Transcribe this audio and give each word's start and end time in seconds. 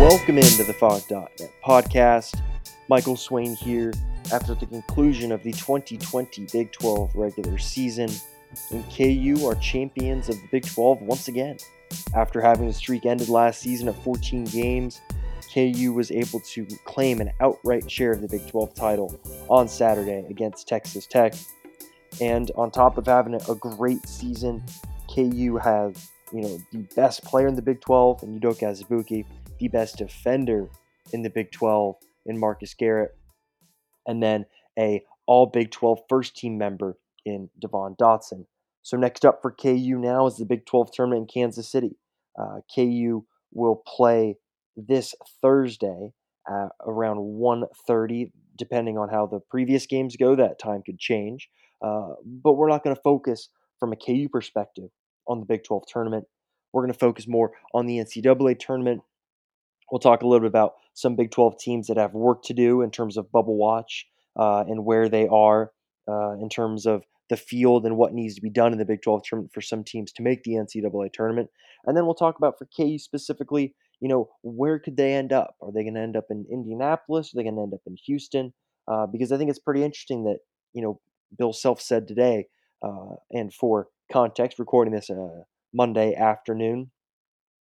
Welcome 0.00 0.38
into 0.38 0.64
the 0.64 0.74
Phog.net 0.80 1.52
podcast. 1.64 2.40
Michael 2.88 3.16
Swain 3.16 3.54
here 3.54 3.92
after 4.32 4.56
the 4.56 4.66
conclusion 4.66 5.30
of 5.30 5.44
the 5.44 5.52
2020 5.52 6.48
Big 6.52 6.72
12 6.72 7.14
regular 7.14 7.56
season. 7.56 8.10
And 8.72 8.84
KU 8.90 9.46
are 9.46 9.54
champions 9.56 10.28
of 10.28 10.34
the 10.34 10.48
Big 10.50 10.66
12 10.66 11.02
once 11.02 11.28
again. 11.28 11.58
After 12.16 12.40
having 12.40 12.66
the 12.66 12.72
streak 12.72 13.06
ended 13.06 13.28
last 13.28 13.60
season 13.60 13.86
at 13.86 13.94
14 14.02 14.46
games, 14.46 15.00
KU 15.52 15.92
was 15.92 16.10
able 16.10 16.40
to 16.40 16.66
claim 16.84 17.20
an 17.20 17.30
outright 17.38 17.88
share 17.88 18.10
of 18.10 18.22
the 18.22 18.28
Big 18.28 18.48
12 18.48 18.74
title 18.74 19.20
on 19.48 19.68
Saturday 19.68 20.26
against 20.28 20.66
Texas 20.66 21.06
Tech. 21.06 21.34
And 22.20 22.50
on 22.56 22.70
top 22.70 22.98
of 22.98 23.06
having 23.06 23.34
a 23.34 23.54
great 23.54 24.06
season, 24.08 24.62
KU 25.14 25.58
has 25.62 26.10
you 26.32 26.40
know 26.40 26.58
the 26.72 26.78
best 26.94 27.24
player 27.24 27.46
in 27.46 27.54
the 27.54 27.62
Big 27.62 27.80
12 27.80 28.22
and 28.22 28.40
Udoka 28.40 28.62
Azubuike, 28.62 29.24
the 29.58 29.68
best 29.68 29.98
defender 29.98 30.68
in 31.12 31.22
the 31.22 31.30
Big 31.30 31.52
12 31.52 31.96
in 32.26 32.38
Marcus 32.38 32.74
Garrett, 32.74 33.16
and 34.06 34.22
then 34.22 34.46
a 34.78 35.02
All 35.26 35.46
Big 35.46 35.70
12 35.70 36.00
first 36.08 36.36
team 36.36 36.58
member 36.58 36.96
in 37.24 37.50
Devon 37.60 37.96
Dotson. 38.00 38.46
So 38.82 38.96
next 38.96 39.24
up 39.24 39.40
for 39.40 39.50
KU 39.50 39.98
now 39.98 40.26
is 40.26 40.36
the 40.36 40.44
Big 40.44 40.66
12 40.66 40.92
tournament 40.92 41.22
in 41.22 41.42
Kansas 41.42 41.70
City. 41.70 41.96
Uh, 42.38 42.60
KU 42.74 43.24
will 43.52 43.82
play 43.86 44.36
this 44.76 45.14
Thursday 45.40 46.12
around 46.86 47.18
1.30, 47.18 48.30
depending 48.56 48.98
on 48.98 49.08
how 49.08 49.26
the 49.26 49.40
previous 49.50 49.86
games 49.86 50.16
go. 50.16 50.36
That 50.36 50.58
time 50.58 50.82
could 50.84 50.98
change. 50.98 51.48
Uh, 51.82 52.14
but 52.24 52.54
we're 52.54 52.68
not 52.68 52.82
going 52.82 52.94
to 52.94 53.02
focus 53.02 53.48
from 53.78 53.92
a 53.92 53.96
KU 53.96 54.28
perspective 54.28 54.90
on 55.26 55.40
the 55.40 55.46
Big 55.46 55.64
12 55.64 55.84
tournament. 55.86 56.24
We're 56.72 56.82
going 56.82 56.92
to 56.92 56.98
focus 56.98 57.26
more 57.28 57.52
on 57.72 57.86
the 57.86 57.98
NCAA 57.98 58.58
tournament. 58.58 59.02
We'll 59.90 60.00
talk 60.00 60.22
a 60.22 60.26
little 60.26 60.40
bit 60.40 60.48
about 60.48 60.74
some 60.94 61.16
Big 61.16 61.30
12 61.30 61.58
teams 61.58 61.86
that 61.86 61.96
have 61.96 62.14
work 62.14 62.42
to 62.44 62.54
do 62.54 62.82
in 62.82 62.90
terms 62.90 63.16
of 63.16 63.30
bubble 63.30 63.56
watch 63.56 64.06
uh, 64.36 64.64
and 64.66 64.84
where 64.84 65.08
they 65.08 65.28
are 65.28 65.72
uh, 66.08 66.32
in 66.32 66.48
terms 66.48 66.86
of 66.86 67.04
the 67.30 67.36
field 67.36 67.86
and 67.86 67.96
what 67.96 68.12
needs 68.12 68.34
to 68.34 68.40
be 68.40 68.50
done 68.50 68.72
in 68.72 68.78
the 68.78 68.84
Big 68.84 69.02
12 69.02 69.22
tournament 69.24 69.52
for 69.52 69.60
some 69.60 69.84
teams 69.84 70.12
to 70.12 70.22
make 70.22 70.42
the 70.42 70.52
NCAA 70.52 71.12
tournament. 71.12 71.48
And 71.86 71.96
then 71.96 72.04
we'll 72.04 72.14
talk 72.14 72.36
about 72.38 72.58
for 72.58 72.68
KU 72.76 72.98
specifically, 72.98 73.74
you 74.00 74.08
know, 74.08 74.28
where 74.42 74.78
could 74.78 74.96
they 74.96 75.14
end 75.14 75.32
up? 75.32 75.54
Are 75.62 75.72
they 75.72 75.82
going 75.82 75.94
to 75.94 76.00
end 76.00 76.16
up 76.16 76.26
in 76.30 76.46
Indianapolis? 76.50 77.32
Are 77.32 77.36
they 77.36 77.42
going 77.42 77.56
to 77.56 77.62
end 77.62 77.74
up 77.74 77.80
in 77.86 77.96
Houston? 78.06 78.52
Uh, 78.86 79.06
because 79.06 79.32
I 79.32 79.38
think 79.38 79.50
it's 79.50 79.58
pretty 79.58 79.82
interesting 79.82 80.24
that, 80.24 80.38
you 80.74 80.82
know, 80.82 81.00
Bill 81.36 81.52
Self 81.52 81.80
said 81.80 82.06
today, 82.06 82.48
uh, 82.82 83.16
and 83.30 83.52
for 83.52 83.88
context, 84.12 84.58
recording 84.58 84.94
this 84.94 85.10
uh, 85.10 85.42
Monday 85.72 86.14
afternoon, 86.14 86.90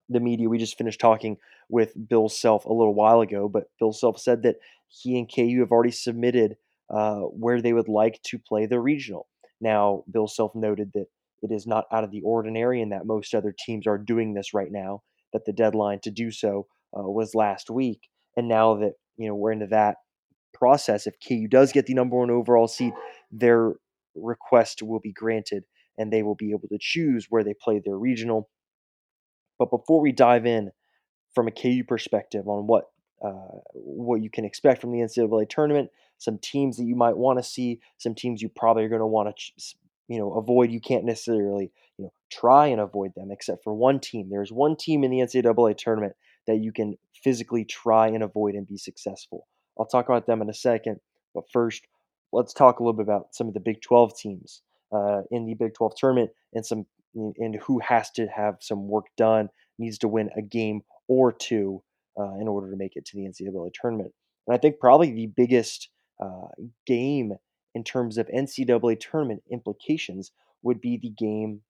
the 0.09 0.21
media, 0.21 0.49
we 0.49 0.59
just 0.59 0.77
finished 0.77 1.01
talking 1.01 1.37
with 1.69 1.93
Bill 2.09 2.29
Self 2.29 2.65
a 2.65 2.73
little 2.73 2.95
while 2.95 3.21
ago, 3.21 3.49
but 3.49 3.65
Bill 3.79 3.93
Self 3.93 4.19
said 4.19 4.43
that 4.43 4.57
he 4.89 5.19
and 5.19 5.31
KU 5.33 5.61
have 5.61 5.71
already 5.71 5.91
submitted 5.91 6.57
uh, 6.91 7.21
where 7.21 7.63
they 7.63 7.73
would 7.73 7.89
like 7.89 8.21
to 8.25 8.39
play 8.39 8.67
the 8.67 8.81
regional. 8.81 9.27
Now, 9.61 10.05
Bill 10.11 10.29
Self 10.29 10.55
noted 10.55 10.91
that 10.95 11.07
it 11.43 11.51
is 11.51 11.67
not 11.67 11.87
out 11.93 12.05
of 12.05 12.11
the 12.11 12.23
ordinary 12.23 12.83
and 12.83 12.93
that 12.93 13.07
most 13.07 13.35
other 13.35 13.55
teams 13.59 13.87
are 13.87 13.99
doing 13.99 14.35
this 14.35 14.55
right 14.55 14.71
now, 14.71 15.03
that 15.33 15.45
the 15.45 15.53
deadline 15.53 16.01
to 16.01 16.11
do 16.11 16.31
so 16.31 16.67
uh, 16.97 17.03
was 17.03 17.35
last 17.35 17.71
week. 17.71 18.09
And 18.37 18.49
now 18.49 18.75
that, 18.77 18.93
you 19.17 19.29
know, 19.29 19.35
we're 19.35 19.53
into 19.53 19.67
that 19.69 19.97
process, 20.53 21.07
if 21.07 21.15
KU 21.27 21.49
does 21.49 21.73
get 21.73 21.87
the 21.87 21.95
number 21.95 22.17
one 22.17 22.31
overall 22.31 22.69
seed, 22.69 22.93
their 23.33 23.73
request 24.15 24.83
will 24.83 25.01
be 25.01 25.13
granted 25.13 25.65
and 25.99 26.13
they 26.13 26.23
will 26.23 26.35
be 26.35 26.51
able 26.51 26.69
to 26.69 26.79
choose 26.81 27.27
where 27.29 27.43
they 27.45 27.55
play 27.55 27.81
their 27.85 27.99
regional. 27.99 28.49
But 29.59 29.71
before 29.71 30.01
we 30.01 30.13
dive 30.13 30.47
in 30.47 30.71
from 31.35 31.49
a 31.49 31.51
KU 31.51 31.85
perspective 31.85 32.47
on 32.47 32.67
what 32.67 32.85
uh, 33.25 33.59
what 33.73 34.21
you 34.21 34.29
can 34.29 34.45
expect 34.45 34.81
from 34.81 34.91
the 34.91 34.99
NCAA 34.99 35.49
tournament, 35.49 35.91
some 36.19 36.39
teams 36.39 36.77
that 36.77 36.85
you 36.85 36.97
might 36.97 37.17
want 37.17 37.39
to 37.39 37.43
see, 37.43 37.79
some 37.99 38.17
teams 38.17 38.43
you 38.43 38.49
probably 38.49 38.83
are 38.85 38.89
going 38.89 39.01
to 39.01 39.07
want 39.07 39.37
to 39.37 39.75
you 40.09 40.19
know 40.19 40.33
avoid. 40.35 40.71
You 40.71 40.81
can't 40.81 41.05
necessarily 41.05 41.71
you 41.99 42.05
know 42.05 42.13
try 42.31 42.67
and 42.67 42.81
avoid 42.81 43.13
them, 43.15 43.31
except 43.31 43.63
for 43.63 43.75
one 43.75 44.01
team. 44.01 44.29
There's 44.31 44.53
one 44.53 44.77
team 44.77 45.05
in 45.05 45.11
the 45.11 45.19
NCAA 45.19 45.77
tournament 45.77 46.15
that 46.47 46.57
you 46.57 46.73
can 46.73 46.97
physically 47.23 47.65
try 47.65 48.09
and 48.09 48.23
avoid 48.23 48.55
and 48.55 48.67
be 48.67 48.77
successful. 48.77 49.47
I'll 49.79 49.87
talk 49.87 50.09
about 50.09 50.27
them 50.27 50.43
in 50.43 50.51
a 50.51 50.55
second, 50.55 50.99
but 51.35 51.45
first, 51.53 51.87
let's 52.33 52.53
talk 52.53 52.79
a 52.79 52.83
little 52.83 52.93
bit 52.97 53.05
about 53.05 53.35
some 53.35 53.49
of 53.49 53.55
the 53.55 53.61
Big 53.61 53.81
12 53.83 54.17
teams 54.17 54.63
uh, 54.93 55.23
in 55.31 55.47
the 55.47 55.55
Big 55.55 55.75
12 55.75 55.95
tournament 55.97 56.31
and 56.53 56.65
some 56.65 56.87
and 57.15 57.57
who 57.67 57.79
has 57.81 58.11
to 58.11 58.27
have 58.27 58.57
some 58.61 58.89
work 58.89 59.07
done, 59.19 59.51
needs 59.79 59.99
to 59.99 60.09
win 60.09 60.31
a 60.37 60.43
game 60.43 60.81
or 61.09 61.31
two 61.31 61.83
uh, 62.19 62.35
in 62.41 62.49
order 62.49 62.71
to 62.71 62.77
make 62.77 62.97
it 62.97 63.05
to 63.05 63.17
the 63.17 63.25
NCAA 63.25 63.71
tournament. 63.79 64.13
And 64.47 64.55
I 64.55 64.59
think 64.59 64.81
probably 64.81 65.13
the 65.13 65.27
biggest 65.27 65.91
uh, 66.23 66.49
game 66.87 67.35
in 67.75 67.85
terms 67.85 68.19
of 68.19 68.29
NCAA 68.29 68.99
tournament 68.99 69.43
implications 69.51 70.33
would 70.63 70.81
be 70.81 70.97
the 70.97 71.11
game, 71.11 71.61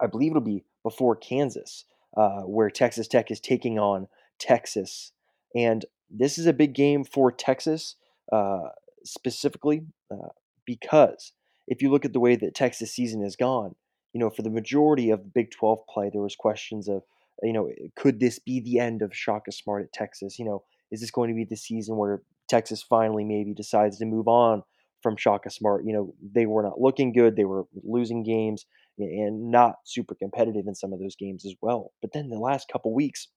I 0.00 0.06
believe 0.06 0.32
it'll 0.32 0.42
be 0.42 0.64
before 0.82 1.16
Kansas, 1.16 1.84
uh, 2.16 2.42
where 2.42 2.70
Texas 2.70 3.08
Tech 3.08 3.30
is 3.30 3.40
taking 3.40 3.78
on 3.78 4.08
Texas. 4.38 5.12
And 5.54 5.84
this 6.10 6.38
is 6.38 6.46
a 6.46 6.52
big 6.52 6.74
game 6.74 7.04
for 7.04 7.32
Texas 7.32 7.96
uh, 8.32 8.68
specifically 9.04 9.82
uh, 10.10 10.28
because 10.66 11.32
if 11.66 11.82
you 11.82 11.90
look 11.90 12.04
at 12.04 12.12
the 12.12 12.20
way 12.20 12.36
that 12.36 12.54
Texas 12.54 12.92
season 12.92 13.22
has 13.22 13.36
gone, 13.36 13.74
you 14.12 14.20
know, 14.20 14.30
for 14.30 14.42
the 14.42 14.50
majority 14.50 15.10
of 15.10 15.34
Big 15.34 15.50
12 15.50 15.78
play, 15.92 16.10
there 16.12 16.22
was 16.22 16.36
questions 16.36 16.88
of, 16.88 17.02
you 17.42 17.52
know, 17.52 17.70
could 17.96 18.20
this 18.20 18.38
be 18.38 18.60
the 18.60 18.78
end 18.78 19.02
of 19.02 19.14
Shaka 19.14 19.52
Smart 19.52 19.82
at 19.82 19.92
Texas? 19.92 20.38
You 20.38 20.44
know, 20.44 20.62
is 20.90 21.00
this 21.00 21.10
going 21.10 21.28
to 21.30 21.34
be 21.34 21.44
the 21.44 21.56
season 21.56 21.96
where 21.96 22.22
Texas 22.48 22.82
finally 22.82 23.24
maybe 23.24 23.52
decides 23.54 23.98
to 23.98 24.06
move 24.06 24.28
on 24.28 24.62
from 25.02 25.16
Shaka 25.16 25.50
Smart? 25.50 25.84
You 25.84 25.92
know, 25.92 26.14
they 26.22 26.46
were 26.46 26.62
not 26.62 26.80
looking 26.80 27.12
good. 27.12 27.34
They 27.34 27.44
were 27.44 27.64
losing 27.82 28.22
games 28.22 28.66
and 28.98 29.50
not 29.50 29.76
super 29.84 30.14
competitive 30.14 30.66
in 30.68 30.74
some 30.74 30.92
of 30.92 31.00
those 31.00 31.16
games 31.16 31.44
as 31.44 31.54
well. 31.60 31.92
But 32.00 32.12
then 32.12 32.28
the 32.28 32.38
last 32.38 32.68
couple 32.72 32.94
weeks, 32.94 33.28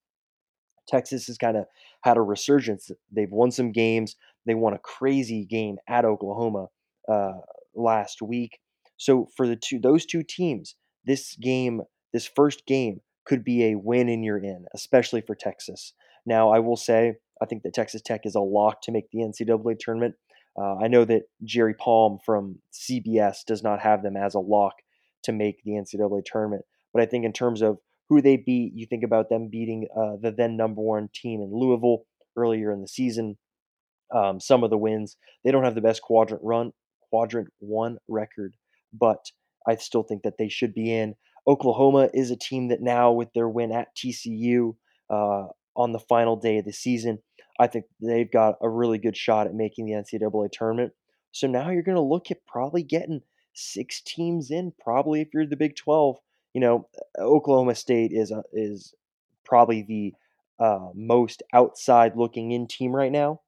Texas 0.88 1.28
has 1.28 1.38
kind 1.38 1.58
of 1.58 1.66
had 2.02 2.18
a 2.18 2.22
resurgence. 2.22 2.90
They've 3.12 3.31
won 3.31 3.52
some 3.52 3.72
games. 3.72 4.16
They 4.46 4.56
won 4.56 4.74
a 4.74 4.80
crazy 4.80 5.46
game 5.46 5.78
at 5.88 6.06
Oklahoma 6.06 6.68
uh, 7.12 7.40
last 7.75 8.22
week. 8.22 8.59
So 8.97 9.28
for 9.36 9.47
the 9.47 9.56
two 9.56 9.80
those 9.80 10.06
two 10.06 10.24
teams, 10.24 10.76
this 11.06 11.36
game, 11.36 11.81
this 12.14 12.28
first 12.28 12.66
game 12.66 13.02
could 13.26 13.44
be 13.44 13.66
a 13.66 13.76
win 13.76 14.09
and 14.09 14.24
you're 14.24 14.38
in, 14.38 14.66
especially 14.74 15.22
for 15.22 15.36
Texas. 15.36 15.94
Now, 16.26 16.50
I 16.50 16.59
will 16.59 16.78
say, 16.78 17.16
I 17.42 17.46
think 17.46 17.64
that 17.64 17.74
Texas 17.74 18.02
Tech 18.02 18.22
is 18.26 18.36
a 18.36 18.42
lock 18.42 18.81
to 18.84 18.92
make 18.92 19.09
the 19.12 19.20
NCAA 19.20 19.78
tournament. 19.80 20.16
Uh, 20.59 20.76
I 20.76 20.88
know 20.88 21.06
that 21.06 21.24
Jerry 21.44 21.76
Palm 21.76 22.18
from 22.26 22.59
CBS 22.74 23.46
does 23.46 23.64
not 23.64 23.80
have 23.80 24.02
them 24.02 24.18
as 24.18 24.34
a 24.34 24.40
lock 24.40 24.74
to 25.24 25.31
make 25.31 25.64
the 25.64 25.72
NCAA 25.72 26.24
tournament, 26.26 26.64
but 26.94 27.02
I 27.02 27.06
think 27.06 27.26
in 27.26 27.34
terms 27.34 27.62
of 27.62 27.78
who 28.09 28.22
they 28.22 28.38
beat, 28.38 28.73
you 28.73 28.85
think 28.85 29.03
about 29.03 29.29
them 29.29 29.50
beating 29.50 29.88
uh, 29.95 30.16
the 30.22 30.31
then 30.31 30.57
number 30.57 30.81
one 30.81 31.09
team 31.13 31.41
in 31.41 31.51
Louisville 31.51 32.03
earlier 32.35 32.72
in 32.72 32.81
the 32.81 32.88
season. 32.88 33.38
Um, 34.16 34.40
some 34.40 34.63
of 34.63 34.69
the 34.69 34.78
wins, 34.78 35.18
they 35.44 35.51
don't 35.51 35.66
have 35.66 35.75
the 35.75 35.81
best 35.81 36.01
quadrant 36.01 36.41
run 36.44 36.72
quadrant 37.09 37.50
one 37.59 37.97
record, 38.07 38.56
but 38.94 39.31
I 39.67 39.75
still 39.75 40.03
think 40.03 40.23
that 40.23 40.38
they 40.38 40.50
should 40.50 40.73
be 40.73 40.94
in. 40.94 41.16
Oklahoma 41.47 42.09
is 42.13 42.31
a 42.31 42.35
team 42.35 42.69
that 42.69 42.81
now, 42.81 43.12
with 43.12 43.31
their 43.34 43.47
win 43.47 43.72
at 43.72 43.96
TCU 43.96 44.75
uh, 45.09 45.47
on 45.75 45.94
the 45.94 46.00
final 46.00 46.35
day 46.35 46.57
of 46.57 46.66
the 46.66 46.73
season, 46.73 47.19
I 47.59 47.67
think 47.67 47.85
they've 48.01 48.31
got 48.31 48.56
a 48.62 48.69
really 48.69 48.97
good 48.97 49.16
shot 49.16 49.47
at 49.47 49.53
making 49.53 49.85
the 49.85 49.94
NCAA 49.94 50.51
tournament. 50.51 50.94
So 51.31 51.47
now 51.47 51.69
you're 51.69 51.84
going 51.84 51.96
to 51.96 52.02
look 52.02 52.32
at 52.32 52.46
probably 52.46 52.84
getting 52.84 53.22
six 53.53 54.02
teams 54.02 54.52
in, 54.52 54.73
probably 54.79 55.22
if 55.22 55.29
you're 55.34 55.46
the 55.46 55.55
Big 55.55 55.76
12. 55.76 56.17
You 56.53 56.61
know, 56.61 56.88
Oklahoma 57.20 57.76
State 57.76 58.11
is 58.14 58.32
a, 58.32 58.44
is 58.53 58.94
probably 59.46 59.84
the 59.84 60.14
uh, 60.64 60.90
most 60.96 61.44
outside 61.53 62.14
looking 62.16 62.52
in 62.52 62.67
team 62.67 62.96
right 62.96 63.11
now. 63.11 63.41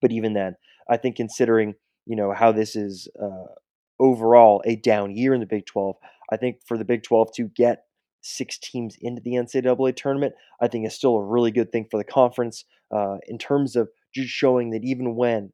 But 0.00 0.12
even 0.12 0.34
then, 0.34 0.56
I 0.88 0.96
think 0.96 1.16
considering 1.16 1.74
you 2.06 2.16
know 2.16 2.32
how 2.32 2.52
this 2.52 2.76
is 2.76 3.08
uh, 3.20 3.54
overall 3.98 4.62
a 4.64 4.76
down 4.76 5.16
year 5.16 5.34
in 5.34 5.40
the 5.40 5.46
Big 5.46 5.66
12. 5.66 5.96
I 6.30 6.36
think 6.36 6.58
for 6.66 6.76
the 6.76 6.84
Big 6.84 7.02
12 7.02 7.32
to 7.36 7.44
get 7.48 7.84
six 8.22 8.58
teams 8.58 8.96
into 9.00 9.20
the 9.22 9.32
NCAA 9.32 9.94
tournament, 9.96 10.34
I 10.60 10.68
think 10.68 10.86
is 10.86 10.94
still 10.94 11.16
a 11.16 11.24
really 11.24 11.50
good 11.50 11.70
thing 11.70 11.86
for 11.90 11.98
the 11.98 12.04
conference 12.04 12.64
uh, 12.90 13.18
in 13.28 13.38
terms 13.38 13.76
of 13.76 13.88
just 14.14 14.30
showing 14.30 14.70
that 14.70 14.82
even 14.82 15.14
when 15.14 15.52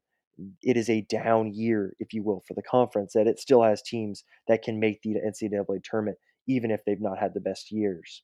it 0.63 0.77
is 0.77 0.89
a 0.89 1.01
down 1.01 1.53
year, 1.53 1.93
if 1.99 2.13
you 2.13 2.23
will, 2.23 2.43
for 2.47 2.53
the 2.53 2.61
conference, 2.61 3.13
that 3.13 3.27
it 3.27 3.39
still 3.39 3.61
has 3.61 3.81
teams 3.81 4.23
that 4.47 4.63
can 4.63 4.79
make 4.79 5.01
the 5.01 5.15
NCAA 5.15 5.83
tournament, 5.83 6.17
even 6.47 6.71
if 6.71 6.83
they've 6.85 7.01
not 7.01 7.19
had 7.19 7.33
the 7.33 7.39
best 7.39 7.71
years. 7.71 8.23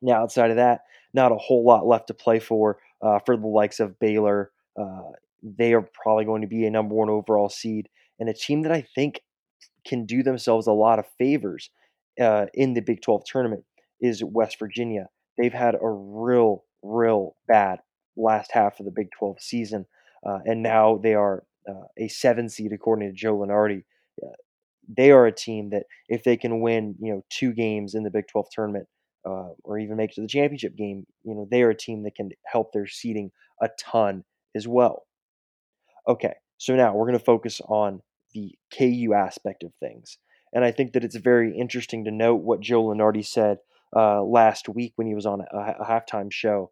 Now, 0.00 0.22
outside 0.22 0.50
of 0.50 0.56
that, 0.56 0.82
not 1.12 1.32
a 1.32 1.36
whole 1.36 1.64
lot 1.64 1.86
left 1.86 2.08
to 2.08 2.14
play 2.14 2.38
for 2.38 2.78
uh, 3.02 3.18
for 3.24 3.36
the 3.36 3.46
likes 3.46 3.80
of 3.80 3.98
Baylor, 3.98 4.50
uh, 4.80 5.10
they 5.42 5.72
are 5.72 5.88
probably 6.02 6.24
going 6.24 6.42
to 6.42 6.48
be 6.48 6.66
a 6.66 6.70
number 6.70 6.94
one 6.94 7.08
overall 7.08 7.48
seed 7.48 7.88
and 8.18 8.28
a 8.28 8.34
team 8.34 8.62
that 8.62 8.72
I 8.72 8.86
think 8.94 9.20
can 9.86 10.04
do 10.04 10.22
themselves 10.22 10.66
a 10.66 10.72
lot 10.72 10.98
of 10.98 11.06
favors 11.18 11.70
uh, 12.20 12.46
in 12.54 12.74
the 12.74 12.80
Big 12.80 13.00
12 13.02 13.22
tournament 13.24 13.64
is 14.00 14.22
West 14.24 14.58
Virginia. 14.58 15.08
They've 15.36 15.52
had 15.52 15.74
a 15.74 15.88
real, 15.88 16.64
real 16.82 17.36
bad 17.46 17.78
last 18.16 18.50
half 18.52 18.80
of 18.80 18.86
the 18.86 18.92
Big 18.94 19.08
12 19.18 19.40
season, 19.40 19.86
uh, 20.26 20.38
and 20.44 20.62
now 20.62 20.98
they 20.98 21.14
are 21.14 21.44
uh, 21.68 21.86
a 21.96 22.08
seven 22.08 22.48
seed 22.48 22.72
according 22.72 23.08
to 23.08 23.14
Joe 23.14 23.36
Lunardi. 23.38 23.84
They 24.88 25.10
are 25.10 25.26
a 25.26 25.32
team 25.32 25.70
that 25.70 25.84
if 26.08 26.24
they 26.24 26.36
can 26.36 26.60
win, 26.60 26.96
you 27.00 27.12
know, 27.12 27.22
two 27.30 27.52
games 27.52 27.94
in 27.94 28.04
the 28.04 28.10
Big 28.10 28.26
12 28.28 28.46
tournament, 28.52 28.86
uh, 29.26 29.50
or 29.64 29.78
even 29.78 29.96
make 29.96 30.10
it 30.10 30.14
to 30.14 30.22
the 30.22 30.28
championship 30.28 30.76
game, 30.76 31.04
you 31.24 31.34
know, 31.34 31.46
they 31.50 31.62
are 31.62 31.70
a 31.70 31.76
team 31.76 32.04
that 32.04 32.14
can 32.14 32.30
help 32.46 32.72
their 32.72 32.86
seeding 32.86 33.30
a 33.60 33.68
ton 33.78 34.24
as 34.54 34.66
well. 34.66 35.04
Okay, 36.08 36.34
so 36.56 36.74
now 36.74 36.94
we're 36.94 37.06
going 37.06 37.18
to 37.18 37.24
focus 37.24 37.60
on 37.68 38.00
the 38.32 38.54
KU 38.76 39.12
aspect 39.14 39.62
of 39.62 39.72
things. 39.80 40.18
And 40.52 40.64
I 40.64 40.70
think 40.70 40.92
that 40.92 41.04
it's 41.04 41.16
very 41.16 41.56
interesting 41.56 42.04
to 42.04 42.10
note 42.10 42.42
what 42.42 42.60
Joe 42.60 42.84
Lunardi 42.84 43.26
said 43.26 43.58
uh, 43.94 44.22
last 44.22 44.68
week 44.68 44.92
when 44.96 45.06
he 45.06 45.14
was 45.14 45.26
on 45.26 45.40
a, 45.40 45.58
a 45.80 45.84
halftime 45.84 46.32
show 46.32 46.70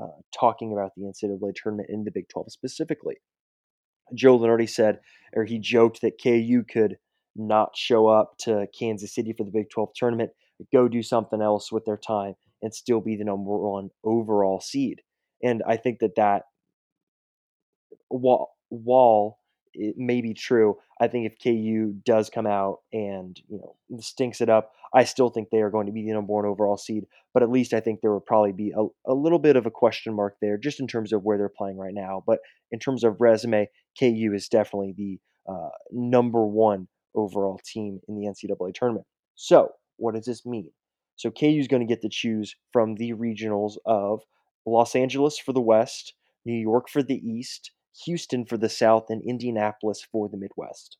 uh, 0.00 0.06
talking 0.38 0.72
about 0.72 0.92
the 0.96 1.02
NCAA 1.02 1.52
tournament 1.54 1.90
in 1.90 2.04
the 2.04 2.10
Big 2.10 2.28
12 2.28 2.52
specifically. 2.52 3.16
Joe 4.14 4.38
Lunardi 4.38 4.68
said, 4.68 5.00
or 5.34 5.44
he 5.44 5.58
joked 5.58 6.00
that 6.00 6.20
KU 6.22 6.64
could 6.70 6.96
not 7.36 7.76
show 7.76 8.06
up 8.06 8.36
to 8.40 8.66
Kansas 8.78 9.14
City 9.14 9.32
for 9.32 9.44
the 9.44 9.50
Big 9.50 9.70
12 9.70 9.90
tournament, 9.94 10.30
go 10.72 10.88
do 10.88 11.02
something 11.02 11.40
else 11.40 11.70
with 11.70 11.84
their 11.84 11.96
time, 11.96 12.34
and 12.62 12.74
still 12.74 13.00
be 13.00 13.16
the 13.16 13.24
number 13.24 13.56
one 13.56 13.90
overall 14.04 14.60
seed. 14.60 15.02
And 15.42 15.62
I 15.66 15.76
think 15.76 16.00
that 16.00 16.16
that 16.16 16.42
while 18.08 19.38
it 19.74 19.96
may 19.96 20.20
be 20.20 20.34
true. 20.34 20.76
I 21.00 21.08
think 21.08 21.26
if 21.26 21.38
KU 21.42 21.94
does 22.04 22.30
come 22.30 22.46
out 22.46 22.78
and 22.92 23.40
you 23.48 23.58
know 23.58 23.76
stinks 24.00 24.40
it 24.40 24.48
up, 24.48 24.72
I 24.92 25.04
still 25.04 25.30
think 25.30 25.48
they 25.50 25.60
are 25.60 25.70
going 25.70 25.86
to 25.86 25.92
be 25.92 26.02
the 26.02 26.12
number 26.12 26.32
one 26.32 26.46
overall 26.46 26.76
seed. 26.76 27.04
But 27.32 27.42
at 27.42 27.50
least 27.50 27.72
I 27.72 27.80
think 27.80 28.00
there 28.00 28.12
would 28.12 28.26
probably 28.26 28.52
be 28.52 28.72
a, 28.76 28.86
a 29.10 29.14
little 29.14 29.38
bit 29.38 29.56
of 29.56 29.66
a 29.66 29.70
question 29.70 30.14
mark 30.14 30.36
there, 30.40 30.58
just 30.58 30.80
in 30.80 30.86
terms 30.86 31.12
of 31.12 31.22
where 31.22 31.38
they're 31.38 31.48
playing 31.48 31.78
right 31.78 31.94
now. 31.94 32.22
But 32.26 32.40
in 32.70 32.78
terms 32.78 33.04
of 33.04 33.20
resume, 33.20 33.68
KU 33.98 34.32
is 34.34 34.48
definitely 34.48 34.94
the 34.96 35.20
uh, 35.50 35.70
number 35.92 36.44
one 36.44 36.88
overall 37.14 37.60
team 37.64 38.00
in 38.08 38.16
the 38.16 38.26
NCAA 38.26 38.74
tournament. 38.74 39.06
So 39.34 39.70
what 39.96 40.14
does 40.14 40.26
this 40.26 40.44
mean? 40.46 40.70
So 41.16 41.30
KU 41.30 41.46
is 41.46 41.68
going 41.68 41.86
to 41.86 41.92
get 41.92 42.02
to 42.02 42.08
choose 42.08 42.54
from 42.72 42.94
the 42.94 43.12
regionals 43.12 43.74
of 43.84 44.22
Los 44.66 44.94
Angeles 44.94 45.38
for 45.38 45.52
the 45.52 45.60
West, 45.60 46.14
New 46.44 46.58
York 46.58 46.88
for 46.88 47.02
the 47.02 47.16
East, 47.16 47.72
Houston 48.04 48.44
for 48.44 48.56
the 48.56 48.68
South, 48.68 49.06
and 49.08 49.22
Indianapolis 49.22 50.06
for 50.10 50.28
the 50.28 50.36
Midwest. 50.36 50.96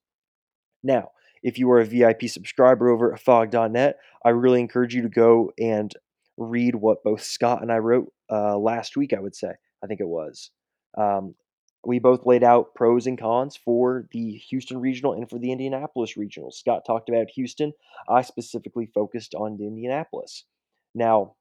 Now, 0.83 1.11
if 1.43 1.59
you 1.59 1.71
are 1.71 1.81
a 1.81 1.85
VIP 1.85 2.25
subscriber 2.25 2.89
over 2.89 3.15
at 3.15 3.21
phog.net, 3.21 3.97
I 4.25 4.31
really 4.31 4.61
encourage 4.61 4.95
you 4.95 5.03
to 5.03 5.09
go 5.09 5.53
and 5.59 5.93
read 6.37 6.75
what 6.75 7.05
both 7.05 7.23
Scott 7.23 7.63
and 7.63 7.71
I 7.71 7.79
wrote 7.79 8.13
uh, 8.31 8.57
last 8.59 8.97
week, 8.97 9.13
I 9.13 9.21
would 9.21 9.37
say. 9.37 9.53
I 9.83 9.87
think 9.87 10.01
it 10.01 10.09
was. 10.09 10.51
Um, 10.97 11.35
we 11.85 11.99
both 11.99 12.27
laid 12.27 12.43
out 12.43 12.75
pros 12.75 13.07
and 13.07 13.19
cons 13.19 13.57
for 13.57 14.07
the 14.13 14.33
Houston 14.51 14.79
Regional 14.81 15.13
and 15.13 15.29
for 15.29 15.39
the 15.39 15.53
Indianapolis 15.53 16.17
Regional. 16.17 16.51
Scott 16.51 16.83
talked 16.87 17.09
about 17.09 17.31
Houston. 17.35 17.73
I 18.09 18.23
specifically 18.23 18.87
focused 18.87 19.35
on 19.35 19.59
Indianapolis. 19.61 20.45
Now, 20.95 21.35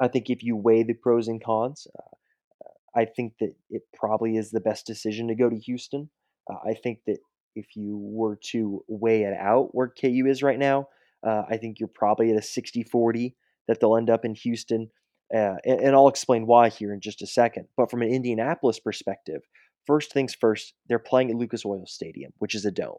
I 0.00 0.08
think 0.08 0.30
if 0.30 0.42
you 0.42 0.56
weigh 0.56 0.82
the 0.82 0.94
pros 0.94 1.28
and 1.28 1.42
cons, 1.42 1.86
uh, 1.98 2.68
I 2.94 3.04
think 3.04 3.34
that 3.40 3.54
it 3.70 3.82
probably 3.94 4.36
is 4.36 4.50
the 4.50 4.60
best 4.60 4.86
decision 4.86 5.28
to 5.28 5.34
go 5.34 5.48
to 5.48 5.56
Houston. 5.56 6.10
Uh, 6.50 6.56
I 6.68 6.74
think 6.74 7.00
that 7.06 7.18
if 7.54 7.76
you 7.76 7.98
were 7.98 8.38
to 8.50 8.82
weigh 8.88 9.22
it 9.22 9.34
out 9.38 9.74
where 9.74 9.88
KU 9.88 10.24
is 10.26 10.42
right 10.42 10.58
now, 10.58 10.88
uh, 11.26 11.42
I 11.48 11.56
think 11.56 11.78
you're 11.78 11.88
probably 11.88 12.30
at 12.30 12.38
a 12.38 12.42
60 12.42 12.82
40 12.84 13.36
that 13.68 13.80
they'll 13.80 13.96
end 13.96 14.10
up 14.10 14.24
in 14.24 14.34
Houston. 14.34 14.90
Uh, 15.34 15.56
and, 15.64 15.80
and, 15.80 15.94
I'll 15.94 16.08
explain 16.08 16.46
why 16.46 16.68
here 16.68 16.92
in 16.92 17.00
just 17.00 17.22
a 17.22 17.26
second. 17.26 17.66
But 17.76 17.90
from 17.90 18.02
an 18.02 18.08
Indianapolis 18.08 18.78
perspective, 18.78 19.40
first 19.86 20.12
things 20.12 20.34
first, 20.34 20.74
they're 20.88 20.98
playing 20.98 21.30
at 21.30 21.36
Lucas 21.36 21.64
Oil 21.64 21.86
Stadium, 21.86 22.32
which 22.38 22.54
is 22.54 22.66
a 22.66 22.70
dome. 22.70 22.98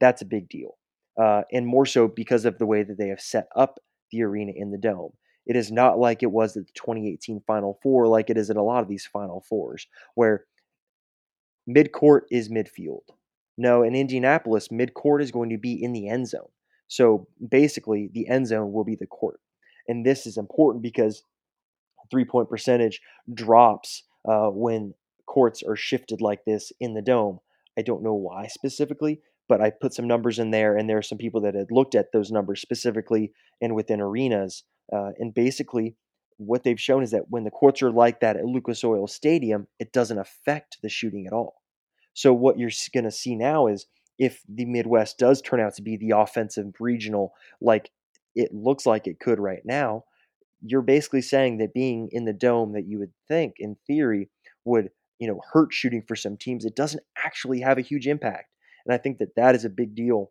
That's 0.00 0.22
a 0.22 0.26
big 0.26 0.48
deal. 0.48 0.78
Uh, 1.20 1.42
and 1.52 1.66
more 1.66 1.84
so 1.84 2.08
because 2.08 2.44
of 2.44 2.58
the 2.58 2.66
way 2.66 2.84
that 2.84 2.96
they 2.96 3.08
have 3.08 3.20
set 3.20 3.48
up 3.54 3.80
the 4.10 4.22
arena 4.22 4.52
in 4.54 4.70
the 4.70 4.78
dome. 4.78 5.12
It 5.46 5.56
is 5.56 5.72
not 5.72 5.98
like 5.98 6.22
it 6.22 6.30
was 6.30 6.56
at 6.56 6.66
the 6.66 6.72
2018 6.74 7.42
Final 7.46 7.78
Four, 7.82 8.06
like 8.06 8.30
it 8.30 8.36
is 8.36 8.50
at 8.50 8.56
a 8.56 8.62
lot 8.62 8.82
of 8.82 8.88
these 8.88 9.06
Final 9.06 9.40
Fours, 9.48 9.86
where 10.14 10.44
midcourt 11.68 12.22
is 12.30 12.50
midfield. 12.50 13.02
No, 13.56 13.82
in 13.82 13.94
Indianapolis, 13.94 14.68
midcourt 14.68 15.22
is 15.22 15.32
going 15.32 15.50
to 15.50 15.58
be 15.58 15.82
in 15.82 15.92
the 15.92 16.08
end 16.08 16.28
zone. 16.28 16.48
So 16.86 17.26
basically, 17.50 18.08
the 18.12 18.28
end 18.28 18.46
zone 18.46 18.72
will 18.72 18.84
be 18.84 18.94
the 18.94 19.06
court. 19.06 19.40
And 19.88 20.04
this 20.04 20.26
is 20.26 20.36
important 20.36 20.82
because 20.82 21.22
three 22.10 22.24
point 22.24 22.48
percentage 22.48 23.00
drops 23.32 24.04
uh, 24.28 24.48
when 24.48 24.94
courts 25.26 25.62
are 25.62 25.76
shifted 25.76 26.20
like 26.20 26.44
this 26.44 26.72
in 26.80 26.94
the 26.94 27.02
dome. 27.02 27.40
I 27.78 27.82
don't 27.82 28.02
know 28.02 28.14
why 28.14 28.46
specifically, 28.48 29.20
but 29.48 29.60
I 29.60 29.70
put 29.70 29.94
some 29.94 30.08
numbers 30.08 30.38
in 30.38 30.50
there, 30.50 30.76
and 30.76 30.88
there 30.88 30.98
are 30.98 31.02
some 31.02 31.18
people 31.18 31.40
that 31.42 31.54
had 31.54 31.70
looked 31.70 31.94
at 31.94 32.12
those 32.12 32.30
numbers 32.30 32.60
specifically 32.60 33.32
and 33.60 33.74
within 33.74 34.00
arenas 34.00 34.64
uh, 34.92 35.10
and 35.18 35.34
basically, 35.34 35.96
what 36.38 36.62
they've 36.62 36.80
shown 36.80 37.02
is 37.02 37.10
that 37.10 37.30
when 37.30 37.44
the 37.44 37.50
courts 37.50 37.82
are 37.82 37.90
like 37.90 38.20
that 38.20 38.36
at 38.36 38.44
Lucas 38.44 38.84
Oil 38.84 39.06
Stadium, 39.06 39.66
it 39.78 39.92
doesn't 39.92 40.18
affect 40.18 40.78
the 40.82 40.88
shooting 40.88 41.26
at 41.26 41.32
all. 41.32 41.62
So 42.14 42.32
what 42.32 42.58
you're 42.58 42.70
going 42.92 43.04
to 43.04 43.10
see 43.10 43.36
now 43.36 43.66
is 43.66 43.86
if 44.18 44.42
the 44.48 44.64
Midwest 44.64 45.18
does 45.18 45.42
turn 45.42 45.60
out 45.60 45.74
to 45.74 45.82
be 45.82 45.96
the 45.96 46.16
offensive 46.16 46.72
regional, 46.80 47.32
like 47.60 47.90
it 48.34 48.52
looks 48.52 48.86
like 48.86 49.06
it 49.06 49.20
could 49.20 49.38
right 49.38 49.62
now, 49.64 50.04
you're 50.62 50.82
basically 50.82 51.22
saying 51.22 51.58
that 51.58 51.74
being 51.74 52.08
in 52.12 52.24
the 52.24 52.32
dome 52.32 52.72
that 52.72 52.86
you 52.86 52.98
would 52.98 53.12
think, 53.28 53.54
in 53.58 53.76
theory, 53.86 54.28
would 54.64 54.90
you 55.18 55.28
know 55.28 55.40
hurt 55.52 55.72
shooting 55.72 56.02
for 56.06 56.16
some 56.16 56.36
teams. 56.36 56.64
It 56.64 56.76
doesn't 56.76 57.02
actually 57.16 57.60
have 57.60 57.78
a 57.78 57.82
huge 57.82 58.06
impact, 58.06 58.52
and 58.86 58.94
I 58.94 58.98
think 58.98 59.18
that 59.18 59.36
that 59.36 59.54
is 59.54 59.64
a 59.64 59.70
big 59.70 59.94
deal 59.94 60.30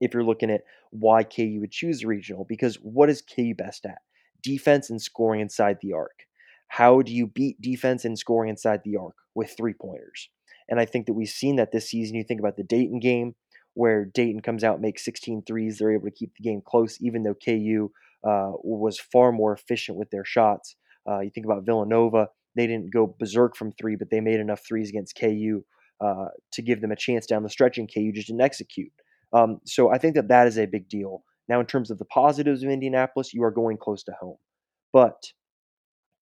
if 0.00 0.12
you're 0.12 0.24
looking 0.24 0.50
at 0.50 0.62
why 0.90 1.22
KU 1.22 1.58
would 1.60 1.70
choose 1.70 2.04
regional, 2.04 2.44
because 2.48 2.76
what 2.76 3.08
is 3.08 3.22
KU 3.22 3.54
best 3.54 3.86
at? 3.86 3.98
Defense 4.42 4.90
and 4.90 5.00
scoring 5.00 5.40
inside 5.40 5.78
the 5.80 5.92
arc. 5.92 6.24
How 6.66 7.02
do 7.02 7.12
you 7.12 7.26
beat 7.26 7.60
defense 7.60 8.04
and 8.04 8.18
scoring 8.18 8.50
inside 8.50 8.80
the 8.84 8.96
arc 8.96 9.14
with 9.34 9.54
three 9.56 9.74
pointers? 9.74 10.28
And 10.68 10.80
I 10.80 10.86
think 10.86 11.06
that 11.06 11.12
we've 11.12 11.28
seen 11.28 11.56
that 11.56 11.70
this 11.70 11.88
season. 11.88 12.16
You 12.16 12.24
think 12.24 12.40
about 12.40 12.56
the 12.56 12.64
Dayton 12.64 12.98
game, 12.98 13.34
where 13.74 14.04
Dayton 14.04 14.40
comes 14.40 14.64
out, 14.64 14.80
makes 14.80 15.04
16 15.04 15.42
threes. 15.46 15.78
They're 15.78 15.92
able 15.92 16.06
to 16.06 16.10
keep 16.10 16.32
the 16.34 16.42
game 16.42 16.62
close, 16.64 16.98
even 17.00 17.22
though 17.22 17.34
KU 17.34 17.92
uh, 18.24 18.52
was 18.62 18.98
far 18.98 19.32
more 19.32 19.52
efficient 19.52 19.98
with 19.98 20.10
their 20.10 20.24
shots. 20.24 20.76
Uh, 21.08 21.20
you 21.20 21.30
think 21.30 21.46
about 21.46 21.64
Villanova, 21.64 22.28
they 22.54 22.66
didn't 22.66 22.92
go 22.92 23.14
berserk 23.18 23.56
from 23.56 23.72
three, 23.72 23.96
but 23.96 24.10
they 24.10 24.20
made 24.20 24.40
enough 24.40 24.60
threes 24.66 24.90
against 24.90 25.18
KU 25.18 25.64
uh, 26.00 26.26
to 26.52 26.62
give 26.62 26.80
them 26.80 26.92
a 26.92 26.96
chance 26.96 27.26
down 27.26 27.42
the 27.42 27.48
stretch, 27.48 27.78
and 27.78 27.92
KU 27.92 28.12
just 28.12 28.28
didn't 28.28 28.42
execute. 28.42 28.92
Um, 29.32 29.60
so 29.64 29.90
I 29.90 29.98
think 29.98 30.14
that 30.14 30.28
that 30.28 30.46
is 30.46 30.58
a 30.58 30.66
big 30.66 30.88
deal. 30.88 31.24
Now, 31.48 31.60
in 31.60 31.66
terms 31.66 31.90
of 31.90 31.98
the 31.98 32.04
positives 32.04 32.62
of 32.62 32.70
Indianapolis, 32.70 33.32
you 33.32 33.42
are 33.44 33.50
going 33.50 33.78
close 33.78 34.02
to 34.04 34.12
home. 34.20 34.36
But 34.92 35.32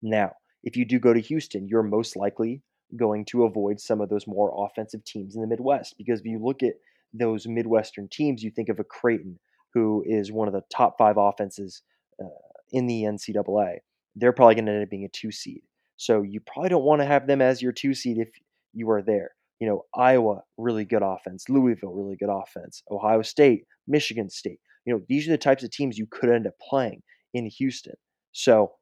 now, 0.02 0.32
if 0.64 0.75
you 0.75 0.86
do 0.86 1.00
go 1.00 1.14
to 1.14 1.20
Houston, 1.20 1.68
you're 1.68 1.84
most 1.84 2.16
likely 2.16 2.62
going 2.96 3.25
to 3.25 3.44
avoid 3.44 3.80
some 3.80 4.02
of 4.02 4.10
those 4.10 4.28
more 4.28 4.54
offensive 4.66 5.04
teams 5.06 5.36
in 5.36 5.42
the 5.42 5.48
Midwest. 5.48 5.96
Because 5.98 6.20
if 6.20 6.25
you 6.25 6.40
look 6.44 6.64
at 6.64 6.74
those 7.14 7.48
Midwestern 7.48 8.08
teams, 8.12 8.44
you 8.44 8.52
think 8.52 8.70
of 8.70 8.80
a 8.80 8.84
Creighton, 8.84 9.40
who 9.75 10.03
is 10.08 10.32
one 10.32 10.48
of 10.48 10.55
the 10.55 10.63
top 10.74 10.98
five 10.98 11.17
offenses 11.17 11.84
uh, 12.20 12.25
in 12.72 12.88
the 12.88 13.03
NCAA. 13.03 13.77
They're 14.15 14.34
probably 14.34 14.55
going 14.55 14.65
to 14.65 14.72
end 14.72 14.84
up 14.84 14.89
being 14.89 15.05
a 15.05 15.10
two 15.10 15.32
seed. 15.32 15.62
So 15.98 16.24
you 16.24 16.39
probably 16.39 16.70
don't 16.70 16.84
want 16.84 17.01
to 17.01 17.05
have 17.05 17.27
them 17.27 17.41
as 17.41 17.62
your 17.62 17.72
two 17.72 17.94
seed 17.94 18.17
if 18.17 18.29
you 18.74 18.89
are 18.89 19.03
there 19.03 19.36
you 19.60 19.67
know, 19.67 19.86
Iowa, 19.96 20.44
really 20.58 20.86
good 20.86 21.03
offense, 21.03 21.50
Louisville, 21.50 21.94
really 21.94 22.15
good 22.15 22.29
offense, 22.29 22.84
Ohio 22.91 23.22
State, 23.22 23.65
Michigan 23.88 24.29
State. 24.29 24.60
You 24.86 24.94
know, 24.94 25.01
these 25.08 25.27
are 25.27 25.32
the 25.32 25.38
types 25.38 25.63
of 25.63 25.72
teams 25.72 25.98
you 25.98 26.08
could 26.10 26.29
end 26.29 26.48
up 26.48 26.53
playing 26.60 27.01
in 27.34 27.46
Houston. 27.46 27.96
So, 28.32 28.74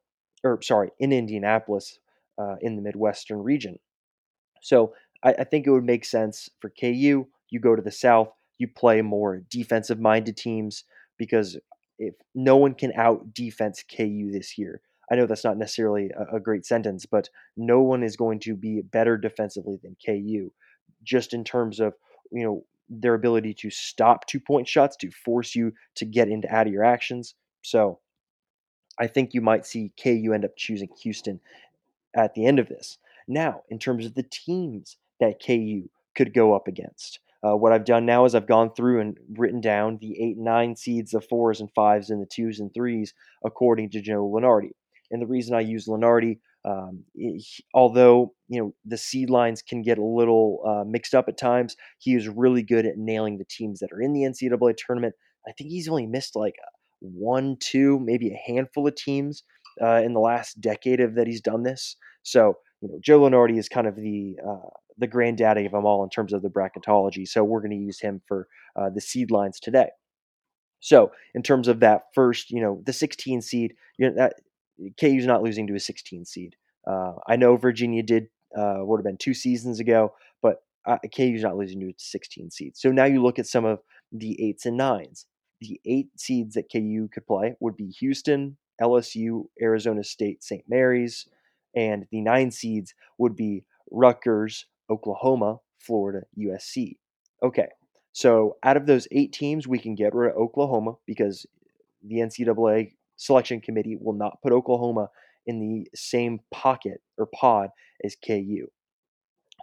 or 0.44 0.62
sorry, 0.62 0.90
in 1.00 1.12
Indianapolis, 1.12 2.00
uh, 2.38 2.56
in 2.62 2.76
the 2.76 2.82
Midwestern 2.82 3.40
region. 3.40 3.78
So 4.62 4.94
I, 5.24 5.34
I 5.34 5.44
think 5.44 5.68
it 5.68 5.72
would 5.72 5.86
make 5.86 6.06
sense 6.06 6.50
for 6.60 6.70
KU. 6.70 7.28
You 7.50 7.60
go 7.60 7.76
to 7.76 7.82
the 7.82 7.92
South, 7.92 8.30
you 8.64 8.68
play 8.70 9.02
more 9.02 9.42
defensive 9.50 10.00
minded 10.00 10.38
teams 10.38 10.86
because 11.18 11.58
if 12.00 12.16
no 12.34 12.56
one 12.56 12.74
can 12.74 12.94
out 12.96 13.34
defense 13.34 13.84
KU 13.84 14.32
this 14.32 14.58
year, 14.58 14.82
I 15.12 15.16
know 15.16 15.26
that's 15.26 15.44
not 15.44 15.58
necessarily 15.58 16.10
a, 16.10 16.38
a, 16.38 16.40
great 16.40 16.66
sentence, 16.66 17.06
but 17.06 17.30
no 17.58 17.82
one 17.82 18.04
is 18.04 18.16
going 18.16 18.40
to 18.42 18.56
be 18.56 18.82
better 18.82 19.18
defensively 19.18 19.78
than 19.84 19.98
KU 20.04 20.52
just 21.04 21.34
in 21.34 21.44
terms 21.44 21.82
of 21.82 21.94
you 22.32 22.44
know 22.44 22.66
their 22.90 23.14
ability 23.14 23.54
to 23.54 23.70
stop 23.70 24.26
two 24.26 24.40
point 24.40 24.68
shots 24.68 24.96
to 24.98 25.12
force 25.12 25.56
you 25.56 25.74
to 25.96 26.06
get 26.06 26.30
into 26.30 26.54
out 26.54 26.68
of 26.68 26.74
your 26.74 26.86
actions. 26.86 27.36
So 27.64 28.00
I 28.98 29.08
think 29.08 29.34
you 29.34 29.42
might 29.42 29.66
see 29.66 29.92
KU 30.02 30.32
end 30.34 30.46
up 30.46 30.56
choosing 30.56 30.90
Houston 31.02 31.42
at 32.16 32.34
the 32.34 32.46
end 32.46 32.60
of 32.60 32.70
this. 32.70 32.98
Now, 33.28 33.64
in 33.70 33.80
terms 33.80 34.06
of 34.06 34.14
the 34.14 34.24
teams 34.24 34.98
that 35.20 35.42
KU 35.46 35.90
could 36.16 36.34
go 36.34 36.54
up 36.54 36.68
against, 36.68 37.20
uh, 37.46 37.56
what 37.56 37.74
I've 37.74 37.86
done 37.86 38.06
now 38.06 38.26
is 38.26 38.36
I've 38.36 38.48
gone 38.48 38.74
through 38.74 39.02
and 39.02 39.18
written 39.38 39.60
down 39.60 39.98
the 40.00 40.22
eight 40.22 40.38
nine 40.38 40.76
seeds, 40.76 41.12
the 41.12 41.22
fours 41.22 41.60
and 41.60 41.70
fives, 41.76 42.10
and 42.10 42.22
the 42.22 42.28
twos 42.28 42.60
and 42.60 42.74
threes 42.74 43.14
according 43.46 43.90
to 43.92 44.02
Joe 44.02 44.24
Lunardi. 44.24 44.72
And 45.12 45.22
the 45.22 45.28
reason 45.28 45.56
I 45.56 45.62
use 45.62 45.88
Lunardi, 45.88 46.40
um, 46.66 47.04
although 47.74 48.34
you 48.48 48.62
know 48.62 48.74
the 48.86 48.98
seed 48.98 49.30
lines 49.30 49.62
can 49.62 49.82
get 49.82 49.98
a 49.98 50.04
little 50.04 50.64
uh, 50.66 50.84
mixed 50.88 51.14
up 51.14 51.26
at 51.28 51.38
times, 51.38 51.76
he 52.00 52.16
is 52.16 52.30
really 52.30 52.64
good 52.64 52.86
at 52.86 52.98
nailing 52.98 53.38
the 53.38 53.46
teams 53.50 53.80
that 53.80 53.92
are 53.92 54.02
in 54.02 54.14
the 54.14 54.22
NCAA 54.22 54.76
tournament. 54.78 55.16
I 55.48 55.52
think 55.52 55.70
he's 55.70 55.90
only 55.90 56.08
missed 56.08 56.36
like 56.38 56.56
one, 57.02 57.58
two, 57.60 58.00
maybe 58.00 58.32
a 58.32 58.52
handful 58.52 58.88
of 58.88 58.96
teams 58.96 59.44
uh, 59.82 60.02
in 60.04 60.14
the 60.14 60.20
last 60.20 60.62
decade 60.62 61.02
of 61.02 61.16
that 61.16 61.28
he's 61.28 61.42
done 61.42 61.64
this. 61.64 61.98
So 62.24 62.58
you 62.84 62.90
know, 62.90 63.00
Joe 63.02 63.22
Lunardi 63.22 63.58
is 63.58 63.70
kind 63.70 63.88
of 63.88 63.96
the 63.96 64.38
uh, 64.46 64.70
the 64.98 65.08
granddaddy 65.08 65.66
of 65.66 65.72
them 65.72 65.86
all 65.86 66.04
in 66.04 66.10
terms 66.10 66.34
of 66.34 66.42
the 66.42 66.50
bracketology. 66.50 67.26
So 67.28 67.44
we're 67.44 67.62
going 67.62 67.72
to 67.72 67.78
use 67.78 68.00
him 68.00 68.22
for 68.28 68.48
uh, 68.76 68.90
the 68.94 69.02
seed 69.02 69.32
lines 69.32 69.60
today. 69.60 69.90
So 70.82 71.12
in 71.34 71.44
terms 71.44 71.70
of 71.70 71.80
that 71.80 72.04
first, 72.14 72.52
you 72.52 72.62
know, 72.62 72.82
the 72.86 72.94
16 72.94 73.42
seed, 73.42 73.74
you 73.98 74.10
know, 74.10 74.16
that 74.16 74.34
KU's 75.00 75.26
not 75.26 75.42
losing 75.42 75.66
to 75.68 75.76
a 75.76 75.80
16 75.80 76.26
seed. 76.26 76.56
Uh, 76.86 77.14
I 77.26 77.38
know 77.38 77.56
Virginia 77.56 78.04
did 78.04 78.28
uh, 78.56 78.80
would 78.80 78.98
have 78.98 79.06
been 79.06 79.18
two 79.18 79.34
seasons 79.34 79.80
ago, 79.80 80.14
but 80.42 80.58
uh, 80.86 80.98
KU's 81.16 81.42
not 81.42 81.56
losing 81.56 81.80
to 81.80 81.88
a 81.88 81.94
16 81.98 82.52
seed. 82.52 82.76
So 82.76 82.92
now 82.92 83.06
you 83.06 83.24
look 83.24 83.40
at 83.40 83.48
some 83.48 83.64
of 83.64 83.80
the 84.12 84.38
eights 84.44 84.66
and 84.66 84.76
nines. 84.76 85.26
The 85.62 85.80
eight 85.86 86.10
seeds 86.18 86.56
that 86.56 86.70
KU 86.72 87.08
could 87.12 87.26
play 87.26 87.56
would 87.62 87.78
be 87.78 87.88
Houston, 88.02 88.58
LSU, 88.82 89.46
Arizona 89.62 90.04
State, 90.04 90.44
St. 90.44 90.66
Mary's, 90.68 91.26
and 91.76 92.06
the 92.12 92.22
nine 92.22 92.52
seeds 92.52 92.94
would 93.18 93.36
be 93.36 93.66
Rutgers, 93.92 94.66
Oklahoma, 94.90 95.60
Florida, 95.80 96.22
USC. 96.38 96.98
Okay, 97.42 97.68
so 98.14 98.58
out 98.64 98.78
of 98.78 98.86
those 98.86 99.08
eight 99.12 99.34
teams, 99.34 99.68
we 99.68 99.80
can 99.80 99.96
get 99.96 100.14
rid 100.14 100.32
of 100.32 100.38
Oklahoma 100.38 100.94
because 101.06 101.46
the 102.04 102.18
NCAA 102.18 102.94
selection 103.18 103.60
committee 103.62 103.98
will 104.00 104.14
not 104.14 104.42
put 104.42 104.54
Oklahoma 104.54 105.10
in 105.46 105.60
the 105.60 105.88
same 105.96 106.40
pocket 106.52 107.02
or 107.18 107.26
pod 107.26 107.70
as 108.04 108.16
KU. 108.16 108.68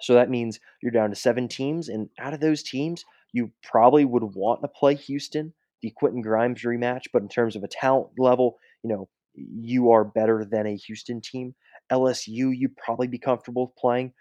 So 0.02 0.14
that 0.14 0.30
means 0.30 0.60
you're 0.82 0.92
down 0.92 1.10
to 1.10 1.16
seven 1.16 1.48
teams, 1.48 1.88
and 1.88 2.08
out 2.18 2.34
of 2.34 2.40
those 2.40 2.62
teams, 2.62 3.04
you 3.32 3.52
probably 3.62 4.04
would 4.04 4.22
want 4.34 4.62
to 4.62 4.68
play 4.68 4.94
Houston, 4.94 5.52
the 5.82 5.90
Quentin 5.90 6.22
Grimes 6.22 6.62
rematch. 6.62 7.04
But 7.12 7.22
in 7.22 7.28
terms 7.28 7.56
of 7.56 7.62
a 7.62 7.68
talent 7.68 8.08
level, 8.18 8.58
you 8.82 8.90
know, 8.90 9.08
you 9.34 9.90
are 9.90 10.04
better 10.04 10.44
than 10.44 10.66
a 10.66 10.76
Houston 10.76 11.20
team. 11.20 11.54
LSU, 11.92 12.56
you'd 12.56 12.76
probably 12.76 13.08
be 13.08 13.18
comfortable 13.18 13.74
playing. 13.78 14.12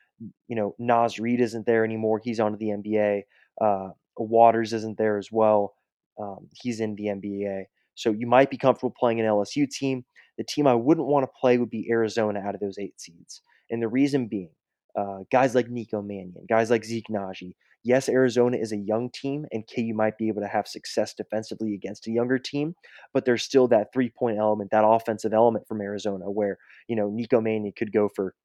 You 0.47 0.55
know, 0.55 0.75
Naz 0.79 1.19
Reid 1.19 1.41
isn't 1.41 1.65
there 1.65 1.83
anymore. 1.85 2.21
He's 2.23 2.39
on 2.39 2.51
to 2.51 2.57
the 2.57 2.67
NBA. 2.67 3.21
Uh, 3.61 3.89
Waters 4.17 4.73
isn't 4.73 4.97
there 4.97 5.17
as 5.17 5.31
well. 5.31 5.75
Um, 6.19 6.47
he's 6.53 6.81
in 6.81 6.95
the 6.95 7.05
NBA. 7.05 7.63
So 7.95 8.11
you 8.11 8.27
might 8.27 8.49
be 8.49 8.57
comfortable 8.57 8.93
playing 8.97 9.19
an 9.19 9.25
LSU 9.25 9.69
team. 9.69 10.03
The 10.37 10.43
team 10.43 10.67
I 10.67 10.75
wouldn't 10.75 11.07
want 11.07 11.23
to 11.23 11.39
play 11.39 11.57
would 11.57 11.69
be 11.69 11.89
Arizona 11.89 12.39
out 12.39 12.55
of 12.55 12.61
those 12.61 12.77
eight 12.77 12.99
seeds. 12.99 13.41
And 13.69 13.81
the 13.81 13.87
reason 13.87 14.27
being, 14.27 14.51
uh, 14.95 15.19
guys 15.31 15.55
like 15.55 15.69
Nico 15.69 16.01
Mannion, 16.01 16.45
guys 16.47 16.69
like 16.69 16.85
Zeke 16.85 17.07
Nnaji. 17.09 17.53
Yes, 17.83 18.09
Arizona 18.09 18.57
is 18.57 18.73
a 18.73 18.77
young 18.77 19.09
team, 19.09 19.45
and 19.51 19.63
KU 19.73 19.93
might 19.93 20.17
be 20.17 20.27
able 20.27 20.41
to 20.41 20.47
have 20.47 20.67
success 20.67 21.13
defensively 21.13 21.73
against 21.73 22.07
a 22.07 22.11
younger 22.11 22.37
team, 22.37 22.75
but 23.13 23.23
there's 23.23 23.43
still 23.43 23.69
that 23.69 23.93
three 23.93 24.09
point 24.09 24.37
element, 24.37 24.71
that 24.71 24.85
offensive 24.85 25.33
element 25.33 25.65
from 25.67 25.81
Arizona 25.81 26.29
where, 26.29 26.57
you 26.87 26.95
know, 26.95 27.09
Nico 27.09 27.39
Mannion 27.39 27.73
could 27.77 27.93
go 27.93 28.09
for 28.13 28.35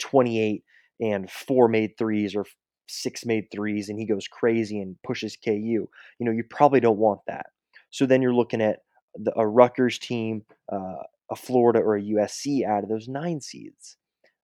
28 0.00 0.62
and 1.00 1.30
four 1.30 1.68
made 1.68 1.96
threes 1.96 2.36
or 2.36 2.44
six 2.88 3.24
made 3.24 3.46
threes, 3.50 3.88
and 3.88 3.98
he 3.98 4.04
goes 4.04 4.28
crazy 4.28 4.80
and 4.80 4.96
pushes 5.02 5.36
KU. 5.36 5.52
You 5.52 5.88
know, 6.20 6.30
you 6.30 6.44
probably 6.44 6.80
don't 6.80 6.98
want 6.98 7.20
that. 7.26 7.46
So 7.90 8.06
then 8.06 8.22
you're 8.22 8.34
looking 8.34 8.60
at 8.60 8.80
the, 9.14 9.32
a 9.38 9.46
Rutgers 9.46 9.98
team, 9.98 10.44
uh, 10.70 11.02
a 11.30 11.36
Florida, 11.36 11.78
or 11.80 11.96
a 11.96 12.02
USC 12.02 12.66
out 12.66 12.82
of 12.82 12.88
those 12.88 13.08
nine 13.08 13.40
seeds. 13.40 13.96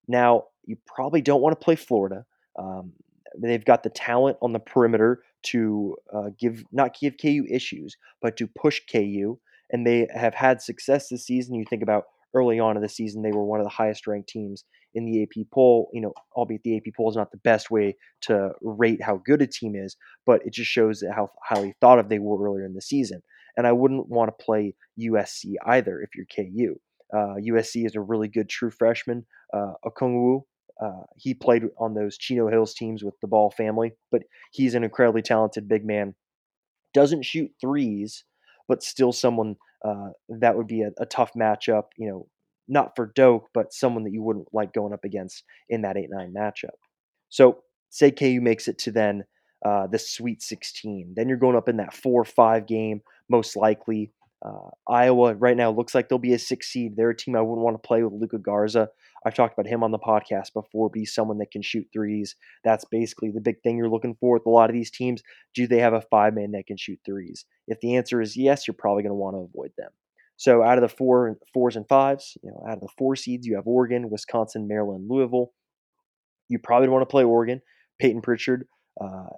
Now, 0.08 0.44
you 0.64 0.76
probably 0.86 1.20
don't 1.22 1.42
want 1.42 1.58
to 1.58 1.64
play 1.64 1.76
Florida. 1.76 2.24
Um, 2.58 2.92
they've 3.40 3.64
got 3.64 3.82
the 3.82 3.90
talent 3.90 4.38
on 4.42 4.52
the 4.52 4.58
perimeter 4.58 5.22
to 5.44 5.96
uh, 6.12 6.30
give 6.38 6.64
not 6.72 6.98
give 6.98 7.14
KU 7.20 7.44
issues, 7.48 7.96
but 8.20 8.36
to 8.38 8.46
push 8.46 8.80
KU, 8.90 9.38
and 9.70 9.86
they 9.86 10.08
have 10.12 10.34
had 10.34 10.60
success 10.60 11.08
this 11.08 11.26
season. 11.26 11.54
You 11.54 11.64
think 11.68 11.82
about 11.82 12.04
early 12.34 12.58
on 12.58 12.76
in 12.76 12.82
the 12.82 12.88
season, 12.88 13.22
they 13.22 13.32
were 13.32 13.44
one 13.44 13.60
of 13.60 13.64
the 13.64 13.70
highest 13.70 14.06
ranked 14.06 14.28
teams 14.28 14.64
in 14.94 15.04
the 15.04 15.22
AP 15.22 15.46
poll. 15.52 15.90
You 15.92 16.00
know, 16.00 16.12
albeit 16.34 16.62
the 16.64 16.76
AP 16.76 16.94
poll 16.96 17.10
is 17.10 17.16
not 17.16 17.30
the 17.30 17.38
best 17.38 17.70
way 17.70 17.96
to 18.22 18.50
rate 18.62 19.02
how 19.02 19.20
good 19.24 19.42
a 19.42 19.46
team 19.46 19.74
is, 19.76 19.96
but 20.26 20.44
it 20.44 20.52
just 20.52 20.70
shows 20.70 21.02
how 21.14 21.28
highly 21.44 21.74
thought 21.80 21.98
of 21.98 22.08
they 22.08 22.18
were 22.18 22.42
earlier 22.42 22.64
in 22.64 22.74
the 22.74 22.82
season. 22.82 23.22
And 23.56 23.66
I 23.66 23.72
wouldn't 23.72 24.08
want 24.08 24.28
to 24.28 24.44
play 24.44 24.74
USC 24.98 25.54
either 25.66 26.00
if 26.00 26.10
you're 26.14 26.26
KU. 26.26 26.78
Uh, 27.14 27.36
USC 27.40 27.86
is 27.86 27.94
a 27.94 28.00
really 28.00 28.28
good 28.28 28.48
true 28.48 28.70
freshman. 28.70 29.24
Uh, 29.52 29.72
Okongwu, 29.84 30.42
uh, 30.82 31.02
he 31.16 31.34
played 31.34 31.64
on 31.78 31.94
those 31.94 32.18
Chino 32.18 32.48
Hills 32.48 32.74
teams 32.74 33.02
with 33.02 33.14
the 33.20 33.26
Ball 33.26 33.50
family, 33.50 33.92
but 34.12 34.22
he's 34.52 34.74
an 34.74 34.84
incredibly 34.84 35.22
talented 35.22 35.68
big 35.68 35.84
man. 35.84 36.14
Doesn't 36.94 37.24
shoot 37.24 37.50
threes, 37.60 38.24
but 38.68 38.82
still 38.82 39.12
someone 39.12 39.56
uh, 39.84 40.10
that 40.28 40.56
would 40.56 40.66
be 40.66 40.82
a, 40.82 40.90
a, 40.98 41.06
tough 41.06 41.32
matchup. 41.34 41.84
You 41.96 42.08
know, 42.08 42.28
not 42.68 42.96
for 42.96 43.12
Doak, 43.14 43.48
but 43.54 43.72
someone 43.72 44.04
that 44.04 44.12
you 44.12 44.22
wouldn't 44.22 44.48
like 44.52 44.72
going 44.72 44.92
up 44.92 45.04
against 45.04 45.44
in 45.68 45.82
that 45.82 45.96
eight 45.96 46.10
nine 46.10 46.34
matchup. 46.36 46.76
So 47.28 47.62
say 47.90 48.10
KU 48.10 48.40
makes 48.40 48.68
it 48.68 48.78
to 48.78 48.90
then 48.90 49.24
uh, 49.64 49.86
the 49.86 49.98
Sweet 49.98 50.42
16. 50.42 51.14
Then 51.16 51.28
you're 51.28 51.38
going 51.38 51.56
up 51.56 51.68
in 51.68 51.76
that 51.78 51.94
four 51.94 52.24
five 52.24 52.66
game, 52.66 53.02
most 53.28 53.56
likely. 53.56 54.12
Uh, 54.44 54.70
Iowa 54.88 55.34
right 55.34 55.56
now 55.56 55.70
looks 55.70 55.94
like 55.94 56.08
they'll 56.08 56.18
be 56.18 56.32
a 56.34 56.38
six 56.38 56.68
seed. 56.68 56.96
They're 56.96 57.10
a 57.10 57.16
team 57.16 57.34
I 57.34 57.40
wouldn't 57.40 57.64
want 57.64 57.74
to 57.80 57.86
play 57.86 58.02
with 58.02 58.12
Luka 58.12 58.38
Garza. 58.38 58.88
I've 59.26 59.34
talked 59.34 59.58
about 59.58 59.68
him 59.68 59.82
on 59.82 59.90
the 59.90 59.98
podcast 59.98 60.52
before, 60.54 60.90
he's 60.94 61.12
someone 61.12 61.38
that 61.38 61.50
can 61.50 61.62
shoot 61.62 61.86
threes. 61.92 62.36
That's 62.62 62.84
basically 62.84 63.30
the 63.30 63.40
big 63.40 63.60
thing 63.62 63.76
you're 63.76 63.88
looking 63.88 64.16
for 64.20 64.34
with 64.34 64.46
a 64.46 64.50
lot 64.50 64.70
of 64.70 64.74
these 64.74 64.92
teams. 64.92 65.22
Do 65.54 65.66
they 65.66 65.80
have 65.80 65.92
a 65.92 66.02
five 66.02 66.34
man 66.34 66.52
that 66.52 66.66
can 66.66 66.76
shoot 66.76 67.00
threes? 67.04 67.44
If 67.66 67.80
the 67.80 67.96
answer 67.96 68.20
is 68.20 68.36
yes, 68.36 68.66
you're 68.66 68.76
probably 68.78 69.02
going 69.02 69.10
to 69.10 69.14
want 69.14 69.34
to 69.34 69.40
avoid 69.40 69.72
them. 69.76 69.90
So 70.36 70.62
out 70.62 70.78
of 70.78 70.82
the 70.82 70.96
four 70.96 71.36
fours 71.52 71.74
and 71.74 71.88
fives, 71.88 72.38
you 72.44 72.50
know, 72.50 72.64
out 72.68 72.74
of 72.74 72.80
the 72.80 72.88
four 72.96 73.16
seeds, 73.16 73.44
you 73.44 73.56
have 73.56 73.66
Oregon, 73.66 74.08
Wisconsin, 74.08 74.68
Maryland, 74.68 75.06
Louisville. 75.10 75.50
You 76.48 76.60
probably 76.60 76.88
want 76.88 77.02
to 77.02 77.06
play 77.06 77.24
Oregon. 77.24 77.60
Payton 77.98 78.22
Pritchard 78.22 78.68
uh, 79.00 79.30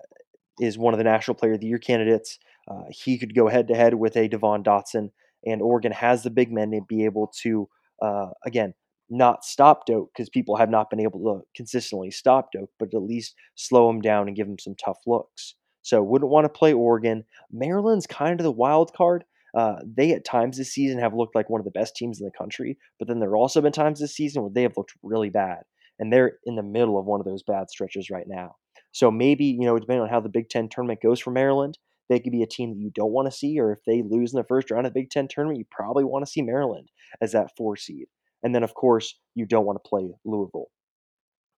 is 0.60 0.76
one 0.76 0.92
of 0.92 0.98
the 0.98 1.04
National 1.04 1.34
Player 1.34 1.54
of 1.54 1.60
the 1.60 1.66
Year 1.66 1.78
candidates. 1.78 2.38
Uh, 2.70 2.84
he 2.90 3.18
could 3.18 3.34
go 3.34 3.48
head 3.48 3.68
to 3.68 3.74
head 3.74 3.94
with 3.94 4.16
a 4.16 4.28
Devon 4.28 4.62
Dotson, 4.62 5.10
and 5.44 5.60
Oregon 5.60 5.92
has 5.92 6.22
the 6.22 6.30
big 6.30 6.52
men 6.52 6.70
to 6.70 6.80
be 6.88 7.04
able 7.04 7.32
to, 7.42 7.68
uh, 8.00 8.28
again, 8.46 8.74
not 9.10 9.44
stop 9.44 9.86
Doak 9.86 10.10
because 10.14 10.30
people 10.30 10.56
have 10.56 10.70
not 10.70 10.88
been 10.88 11.00
able 11.00 11.20
to 11.20 11.44
consistently 11.56 12.12
stop 12.12 12.52
Doak, 12.52 12.70
but 12.78 12.94
at 12.94 13.02
least 13.02 13.34
slow 13.56 13.90
him 13.90 14.00
down 14.00 14.28
and 14.28 14.36
give 14.36 14.46
him 14.46 14.58
some 14.58 14.76
tough 14.76 14.98
looks. 15.06 15.56
So 15.82 16.02
wouldn't 16.02 16.30
want 16.30 16.44
to 16.44 16.48
play 16.48 16.72
Oregon. 16.72 17.24
Maryland's 17.50 18.06
kind 18.06 18.38
of 18.38 18.44
the 18.44 18.52
wild 18.52 18.92
card. 18.94 19.24
Uh, 19.52 19.76
they 19.84 20.12
at 20.12 20.24
times 20.24 20.56
this 20.56 20.72
season 20.72 21.00
have 21.00 21.14
looked 21.14 21.34
like 21.34 21.50
one 21.50 21.60
of 21.60 21.64
the 21.64 21.72
best 21.72 21.96
teams 21.96 22.20
in 22.20 22.24
the 22.24 22.38
country, 22.38 22.78
but 23.00 23.08
then 23.08 23.18
there 23.18 23.30
have 23.30 23.40
also 23.40 23.60
been 23.60 23.72
times 23.72 23.98
this 23.98 24.14
season 24.14 24.42
where 24.42 24.52
they 24.54 24.62
have 24.62 24.76
looked 24.76 24.92
really 25.02 25.30
bad, 25.30 25.62
and 25.98 26.12
they're 26.12 26.34
in 26.44 26.54
the 26.54 26.62
middle 26.62 26.98
of 26.98 27.06
one 27.06 27.18
of 27.18 27.26
those 27.26 27.42
bad 27.42 27.68
stretches 27.68 28.10
right 28.10 28.28
now. 28.28 28.54
So 28.92 29.10
maybe 29.10 29.46
you 29.46 29.62
know, 29.62 29.76
depending 29.76 30.02
on 30.02 30.08
how 30.08 30.20
the 30.20 30.28
Big 30.28 30.50
Ten 30.50 30.68
tournament 30.68 31.00
goes 31.02 31.18
for 31.18 31.32
Maryland, 31.32 31.78
they 32.10 32.18
could 32.18 32.32
be 32.32 32.42
a 32.42 32.46
team 32.46 32.70
that 32.70 32.80
you 32.80 32.90
don't 32.92 33.12
want 33.12 33.30
to 33.30 33.36
see, 33.36 33.58
or 33.60 33.72
if 33.72 33.78
they 33.86 34.02
lose 34.02 34.34
in 34.34 34.36
the 34.36 34.44
first 34.44 34.70
round 34.70 34.84
of 34.84 34.92
the 34.92 35.00
Big 35.00 35.10
Ten 35.10 35.28
tournament, 35.28 35.60
you 35.60 35.64
probably 35.70 36.04
want 36.04 36.26
to 36.26 36.30
see 36.30 36.42
Maryland 36.42 36.90
as 37.22 37.32
that 37.32 37.56
four 37.56 37.76
seed. 37.76 38.06
And 38.42 38.52
then, 38.52 38.64
of 38.64 38.74
course, 38.74 39.14
you 39.36 39.46
don't 39.46 39.64
want 39.64 39.78
to 39.82 39.88
play 39.88 40.10
Louisville. 40.24 40.70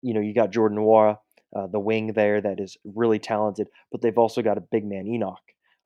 You 0.02 0.14
know, 0.14 0.20
you 0.20 0.34
got 0.34 0.52
Jordan 0.52 0.78
Nwora, 0.78 1.18
uh, 1.56 1.68
the 1.68 1.80
wing 1.80 2.14
there 2.14 2.42
that 2.42 2.60
is 2.60 2.76
really 2.84 3.18
talented, 3.18 3.70
but 3.92 4.02
they've 4.02 4.18
also 4.18 4.42
got 4.42 4.58
a 4.58 4.64
big 4.72 4.84
man, 4.84 5.08
Enoch, 5.08 5.40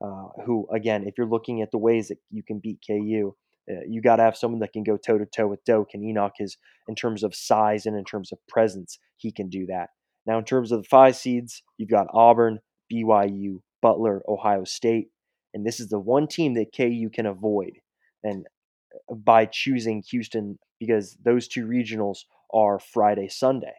uh, 0.04 0.28
who, 0.46 0.68
again, 0.74 1.04
if 1.06 1.14
you're 1.18 1.28
looking 1.30 1.62
at 1.62 1.70
the 1.72 1.78
ways 1.78 2.08
that 2.08 2.18
you 2.32 2.42
can 2.42 2.60
beat 2.60 2.80
KU, 2.86 3.36
uh, 3.70 3.82
you 3.88 4.02
got 4.02 4.16
to 4.16 4.24
have 4.24 4.38
someone 4.38 4.62
that 4.62 4.74
can 4.74 4.84
go 4.84 4.98
toe 4.98 5.20
to 5.20 5.26
toe 5.26 5.48
with 5.48 5.64
Doak. 5.64 5.90
And 5.94 6.04
Enoch 6.04 6.34
is, 6.40 6.58
in 6.88 6.96
terms 6.96 7.24
of 7.24 7.36
size 7.36 7.86
and 7.86 7.96
in 7.96 8.04
terms 8.04 8.32
of 8.32 8.40
presence, 8.48 8.98
he 9.18 9.32
can 9.32 9.50
do 9.50 9.68
that. 9.68 9.90
Now, 10.26 10.40
in 10.40 10.46
terms 10.46 10.72
of 10.72 10.82
the 10.82 10.88
five 10.88 11.16
seeds, 11.16 11.62
you've 11.78 11.90
got 11.90 12.08
Auburn, 12.14 12.60
BYU, 12.92 13.60
Butler, 13.82 14.22
Ohio 14.28 14.64
State. 14.64 15.10
And 15.54 15.66
this 15.66 15.80
is 15.80 15.88
the 15.88 16.00
one 16.00 16.28
team 16.28 16.54
that 16.56 16.76
KU 16.76 17.10
can 17.14 17.26
avoid. 17.26 17.80
And 18.24 18.46
uh, 18.94 19.16
by 19.16 19.46
choosing 19.46 20.04
Houston 20.10 20.60
because 20.80 21.18
those 21.24 21.48
two 21.48 21.66
regionals 21.66 22.20
are 22.54 22.80
Friday, 22.80 23.28
Sunday. 23.30 23.74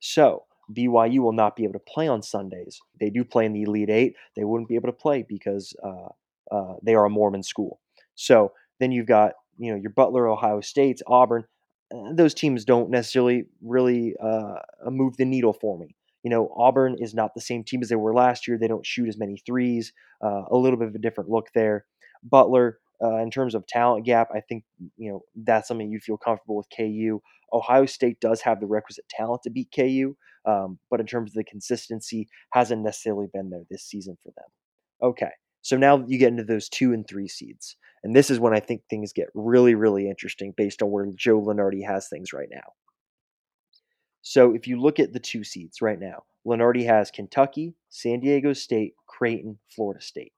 So 0.00 0.44
BYU 0.72 1.20
will 1.20 1.32
not 1.32 1.56
be 1.56 1.64
able 1.64 1.74
to 1.74 1.78
play 1.78 2.08
on 2.08 2.22
Sundays. 2.22 2.78
They 3.00 3.10
do 3.10 3.24
play 3.24 3.46
in 3.46 3.52
the 3.52 3.62
Elite 3.62 3.90
Eight. 3.90 4.16
They 4.34 4.44
wouldn't 4.44 4.68
be 4.68 4.74
able 4.74 4.88
to 4.88 4.92
play 4.92 5.24
because 5.28 5.74
uh, 5.84 6.08
uh, 6.54 6.74
they 6.82 6.94
are 6.94 7.04
a 7.04 7.10
Mormon 7.10 7.42
school. 7.42 7.80
So 8.14 8.52
then 8.80 8.92
you've 8.92 9.06
got 9.06 9.32
you 9.58 9.72
know 9.72 9.78
your 9.78 9.90
Butler, 9.90 10.28
Ohio 10.28 10.60
State's, 10.60 11.02
Auburn. 11.06 11.44
Uh, 11.94 12.12
those 12.12 12.34
teams 12.34 12.64
don't 12.64 12.90
necessarily 12.90 13.44
really 13.62 14.14
uh, 14.22 14.56
move 14.90 15.16
the 15.16 15.24
needle 15.24 15.52
for 15.52 15.78
me. 15.78 15.94
You 16.26 16.30
know, 16.30 16.52
Auburn 16.56 16.96
is 16.98 17.14
not 17.14 17.34
the 17.36 17.40
same 17.40 17.62
team 17.62 17.82
as 17.84 17.88
they 17.88 17.94
were 17.94 18.12
last 18.12 18.48
year. 18.48 18.58
They 18.58 18.66
don't 18.66 18.84
shoot 18.84 19.08
as 19.08 19.16
many 19.16 19.40
threes. 19.46 19.92
Uh, 20.20 20.42
a 20.50 20.56
little 20.56 20.76
bit 20.76 20.88
of 20.88 20.94
a 20.96 20.98
different 20.98 21.30
look 21.30 21.46
there. 21.54 21.86
Butler, 22.24 22.80
uh, 23.00 23.18
in 23.18 23.30
terms 23.30 23.54
of 23.54 23.64
talent 23.68 24.04
gap, 24.04 24.30
I 24.34 24.40
think 24.40 24.64
you 24.96 25.12
know 25.12 25.22
that's 25.36 25.68
something 25.68 25.88
you 25.88 26.00
feel 26.00 26.16
comfortable 26.16 26.56
with. 26.56 26.66
KU, 26.76 27.22
Ohio 27.52 27.86
State 27.86 28.18
does 28.18 28.40
have 28.40 28.58
the 28.58 28.66
requisite 28.66 29.08
talent 29.08 29.44
to 29.44 29.50
beat 29.50 29.68
KU, 29.72 30.16
um, 30.44 30.80
but 30.90 30.98
in 30.98 31.06
terms 31.06 31.30
of 31.30 31.34
the 31.34 31.44
consistency, 31.44 32.26
hasn't 32.50 32.82
necessarily 32.82 33.28
been 33.32 33.48
there 33.48 33.62
this 33.70 33.84
season 33.84 34.18
for 34.24 34.32
them. 34.36 34.48
Okay, 35.08 35.30
so 35.62 35.76
now 35.76 36.04
you 36.08 36.18
get 36.18 36.32
into 36.32 36.42
those 36.42 36.68
two 36.68 36.92
and 36.92 37.06
three 37.06 37.28
seeds, 37.28 37.76
and 38.02 38.16
this 38.16 38.30
is 38.30 38.40
when 38.40 38.52
I 38.52 38.58
think 38.58 38.82
things 38.90 39.12
get 39.12 39.28
really, 39.32 39.76
really 39.76 40.10
interesting 40.10 40.54
based 40.56 40.82
on 40.82 40.90
where 40.90 41.06
Joe 41.14 41.40
Lunardi 41.40 41.86
has 41.86 42.08
things 42.08 42.32
right 42.32 42.48
now. 42.50 42.72
So 44.28 44.56
if 44.56 44.66
you 44.66 44.80
look 44.80 44.98
at 44.98 45.12
the 45.12 45.20
two 45.20 45.44
seeds 45.44 45.80
right 45.80 46.00
now, 46.00 46.24
Lunardi 46.44 46.84
has 46.84 47.12
Kentucky, 47.12 47.76
San 47.90 48.18
Diego 48.18 48.54
State, 48.54 48.94
Creighton, 49.06 49.56
Florida 49.68 50.00
State. 50.02 50.32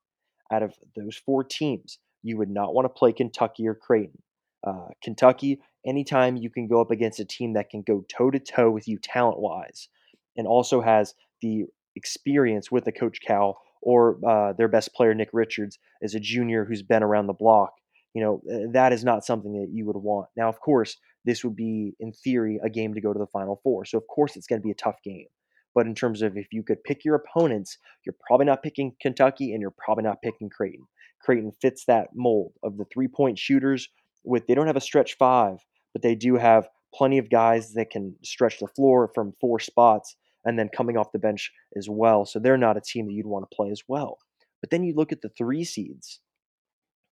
Out 0.52 0.62
of 0.62 0.75
those 0.95 1.16
four 1.16 1.42
teams, 1.42 1.99
you 2.23 2.37
would 2.37 2.50
not 2.50 2.75
want 2.75 2.85
to 2.85 2.90
play 2.90 3.14
Kentucky 3.14 3.66
or 3.66 3.75
Creighton. 3.75 4.23
Uh, 4.62 4.88
Kentucky, 5.02 5.62
anytime 5.87 6.37
you 6.37 6.50
can 6.50 6.68
go 6.68 6.83
up 6.83 6.90
against 6.90 7.18
a 7.18 7.25
team 7.25 7.54
that 7.54 7.71
can 7.71 7.80
go 7.80 8.04
toe 8.14 8.30
to 8.30 8.38
toe 8.38 8.71
with 8.71 8.87
you 8.88 8.99
talent 8.99 9.38
wise, 9.40 9.88
and 10.37 10.47
also 10.47 10.83
has 10.83 11.14
the 11.40 11.64
experience 11.97 12.71
with 12.71 12.87
a 12.88 12.92
Coach 12.92 13.23
Cal 13.26 13.59
or 13.80 14.18
uh, 14.28 14.52
their 14.52 14.68
best 14.68 14.92
player 14.92 15.14
Nick 15.14 15.30
Richards 15.33 15.78
as 16.02 16.14
a 16.14 16.21
junior 16.21 16.66
who's 16.66 16.83
been 16.83 17.02
around 17.02 17.26
the 17.26 17.33
block. 17.33 17.73
You 18.12 18.23
know 18.23 18.42
uh, 18.52 18.71
that 18.73 18.92
is 18.92 19.02
not 19.02 19.25
something 19.25 19.54
that 19.54 19.71
you 19.73 19.87
would 19.87 19.97
want. 19.97 20.28
Now, 20.37 20.50
of 20.50 20.61
course, 20.61 20.99
this 21.25 21.44
would 21.44 21.56
be 21.56 21.94
in 22.00 22.12
theory 22.12 22.60
a 22.62 22.70
game 22.70 22.94
to 22.94 23.00
go 23.00 23.12
to 23.12 23.18
the 23.18 23.26
Final 23.26 23.60
Four, 23.62 23.84
so 23.84 23.98
of 23.98 24.06
course 24.06 24.37
it's 24.37 24.46
going 24.46 24.60
to 24.60 24.64
be 24.64 24.70
a 24.70 24.75
tough 24.75 25.02
game. 25.04 25.26
But 25.75 25.87
in 25.87 25.94
terms 25.94 26.22
of 26.22 26.37
if 26.37 26.48
you 26.52 26.62
could 26.62 26.82
pick 26.82 27.04
your 27.04 27.14
opponents, 27.14 27.78
you're 28.04 28.16
probably 28.26 28.46
not 28.46 28.62
picking 28.62 28.96
Kentucky 29.00 29.52
and 29.52 29.60
you're 29.60 29.75
probably 29.76 30.04
not 30.04 30.22
picking 30.22 30.48
Creighton. 30.48 30.87
Creighton 31.20 31.52
fits 31.60 31.84
that 31.84 32.08
mold 32.14 32.52
of 32.62 32.76
the 32.76 32.87
three 32.92 33.08
point 33.08 33.38
shooters. 33.38 33.88
With 34.25 34.46
they 34.46 34.54
don't 34.54 34.66
have 34.66 34.76
a 34.76 34.80
stretch 34.80 35.16
five, 35.16 35.58
but 35.92 36.02
they 36.02 36.14
do 36.14 36.37
have 36.37 36.68
plenty 36.94 37.18
of 37.18 37.30
guys 37.30 37.75
that 37.75 37.90
can 37.90 38.16
stretch 38.25 38.58
the 38.58 38.66
floor 38.66 39.10
from 39.14 39.34
four 39.40 39.60
spots 39.60 40.16
and 40.44 40.58
then 40.58 40.68
coming 40.68 40.96
off 40.96 41.12
the 41.12 41.18
bench 41.18 41.52
as 41.76 41.88
well. 41.88 42.25
So 42.25 42.38
they're 42.38 42.56
not 42.56 42.76
a 42.76 42.80
team 42.80 43.06
that 43.06 43.12
you'd 43.12 43.26
want 43.26 43.48
to 43.48 43.54
play 43.54 43.70
as 43.70 43.82
well. 43.87 44.18
But 44.60 44.70
then 44.70 44.82
you 44.82 44.94
look 44.94 45.12
at 45.12 45.20
the 45.20 45.28
three 45.28 45.64
seeds, 45.64 46.20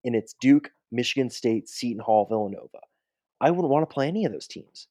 and 0.04 0.16
it's 0.16 0.34
Duke, 0.40 0.70
Michigan 0.90 1.30
State, 1.30 1.68
Seton 1.68 2.02
Hall, 2.02 2.26
Villanova. 2.28 2.80
I 3.40 3.50
wouldn't 3.50 3.70
want 3.70 3.88
to 3.88 3.92
play 3.92 4.08
any 4.08 4.24
of 4.24 4.32
those 4.32 4.46
teams. 4.46 4.88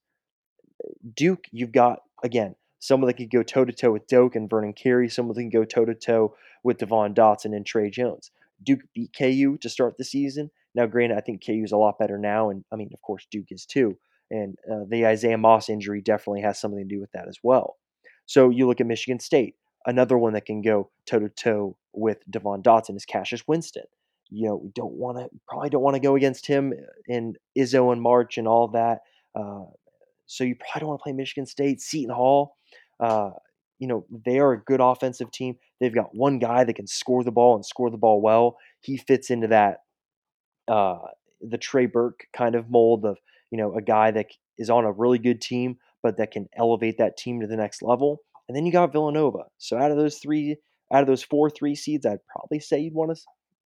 Duke, 1.16 1.46
you've 1.52 1.72
got 1.72 2.00
again 2.24 2.56
someone 2.80 3.08
that 3.08 3.18
could 3.18 3.32
go 3.32 3.44
toe 3.44 3.66
to 3.66 3.74
toe 3.74 3.92
with 3.92 4.08
Doak 4.08 4.36
and 4.36 4.50
Vernon 4.50 4.74
Carey, 4.74 5.10
someone 5.10 5.36
that 5.36 5.42
can 5.42 5.50
go 5.50 5.66
toe 5.66 5.86
to 5.86 5.96
toe 5.96 6.36
with 6.64 6.78
Devon 6.78 7.14
Dotson 7.14 7.56
and 7.56 7.66
Tre 7.66 7.90
Jones. 7.90 8.32
Duke 8.64 8.82
beat 8.94 9.12
KU 9.18 9.58
to 9.60 9.70
start 9.70 9.98
the 9.98 10.04
season. 10.04 10.52
Now, 10.76 10.86
granted, 10.86 11.18
I 11.18 11.22
think 11.22 11.46
KU 11.46 11.64
is 11.64 11.72
a 11.72 11.78
lot 11.78 11.98
better 11.98 12.18
now, 12.18 12.50
and 12.50 12.64
I 12.72 12.76
mean, 12.76 12.90
of 12.94 13.02
course, 13.02 13.28
Duke 13.32 13.48
is 13.50 13.66
too. 13.66 13.98
And 14.30 14.58
uh, 14.72 14.86
the 14.90 15.06
Isaiah 15.06 15.38
Moss 15.38 15.70
injury 15.70 16.02
definitely 16.02 16.42
has 16.42 16.60
something 16.60 16.80
to 16.80 16.96
do 16.96 17.00
with 17.00 17.12
that 17.14 17.28
as 17.28 17.38
well. 17.44 17.78
So 18.26 18.50
you 18.50 18.68
look 18.68 18.82
at 18.82 18.88
Michigan 18.88 19.20
State, 19.20 19.56
another 19.86 20.18
one 20.18 20.34
that 20.34 20.46
can 20.46 20.62
go 20.62 20.90
toe 21.06 21.20
to 21.20 21.30
toe 21.30 21.78
with 21.94 22.18
Devon 22.30 22.64
Dotson 22.64 22.96
is 22.96 23.06
Cassius 23.06 23.48
Winston. 23.48 23.86
You 24.30 24.48
know, 24.48 24.56
we 24.56 24.72
don't 24.72 24.94
want 24.94 25.18
to 25.18 25.30
probably 25.48 25.70
don't 25.70 25.84
want 25.84 25.96
to 25.96 26.02
go 26.02 26.16
against 26.16 26.48
him 26.48 26.74
in 27.08 27.36
Izzo 27.58 27.92
and 27.92 28.02
March 28.02 28.38
and 28.38 28.48
all 28.48 28.68
that. 28.70 29.00
Uh, 29.36 29.66
so 30.26 30.44
you 30.44 30.56
probably 30.56 30.80
don't 30.80 30.90
want 30.90 31.00
to 31.00 31.04
play 31.04 31.14
Michigan 31.14 31.46
State, 31.46 31.82
Seton 31.82 32.14
Hall. 32.14 32.56
Uh, 33.00 33.32
you 33.80 33.88
know, 33.88 34.06
they 34.26 34.40
are 34.40 34.54
a 34.54 34.64
good 34.64 34.82
offensive 34.82 35.32
team. 35.32 35.58
They've 35.80 35.94
got 35.94 36.16
one 36.16 36.40
guy 36.40 36.64
that 36.64 36.76
can 36.76 36.88
score 36.88 37.24
the 37.24 37.32
ball 37.32 37.56
and 37.56 37.66
score 37.66 37.90
the 37.90 37.98
ball 37.98 38.22
well. 38.22 38.58
He 38.82 38.98
fits 38.98 39.30
into 39.30 39.48
that 39.48 39.80
uh, 40.68 41.00
the 41.42 41.58
Trey 41.58 41.86
Burke 41.86 42.28
kind 42.34 42.56
of 42.56 42.70
mold 42.70 43.06
of 43.06 43.18
you 43.52 43.58
know 43.58 43.76
a 43.76 43.82
guy 43.82 44.12
that 44.12 44.28
is 44.58 44.70
on 44.70 44.86
a 44.86 44.92
really 44.92 45.20
good 45.20 45.42
team, 45.42 45.78
but 46.02 46.18
that 46.18 46.32
can 46.32 46.48
elevate 46.58 46.98
that 46.98 47.18
team 47.18 47.42
to 47.42 47.48
the 47.48 47.58
next 47.58 47.82
level. 47.82 48.22
And 48.48 48.56
then 48.56 48.66
you 48.66 48.72
got 48.72 48.92
Villanova. 48.92 49.46
So 49.58 49.78
out 49.78 49.92
of 49.92 49.98
those 49.98 50.18
three, 50.18 50.58
out 50.94 51.02
of 51.02 51.08
those 51.08 51.24
four 51.24 51.50
three 51.50 51.76
seeds, 51.76 52.06
I'd 52.06 52.26
probably 52.28 52.60
say 52.60 52.80
you'd 52.80 52.94
want 52.94 53.16
to 53.16 53.22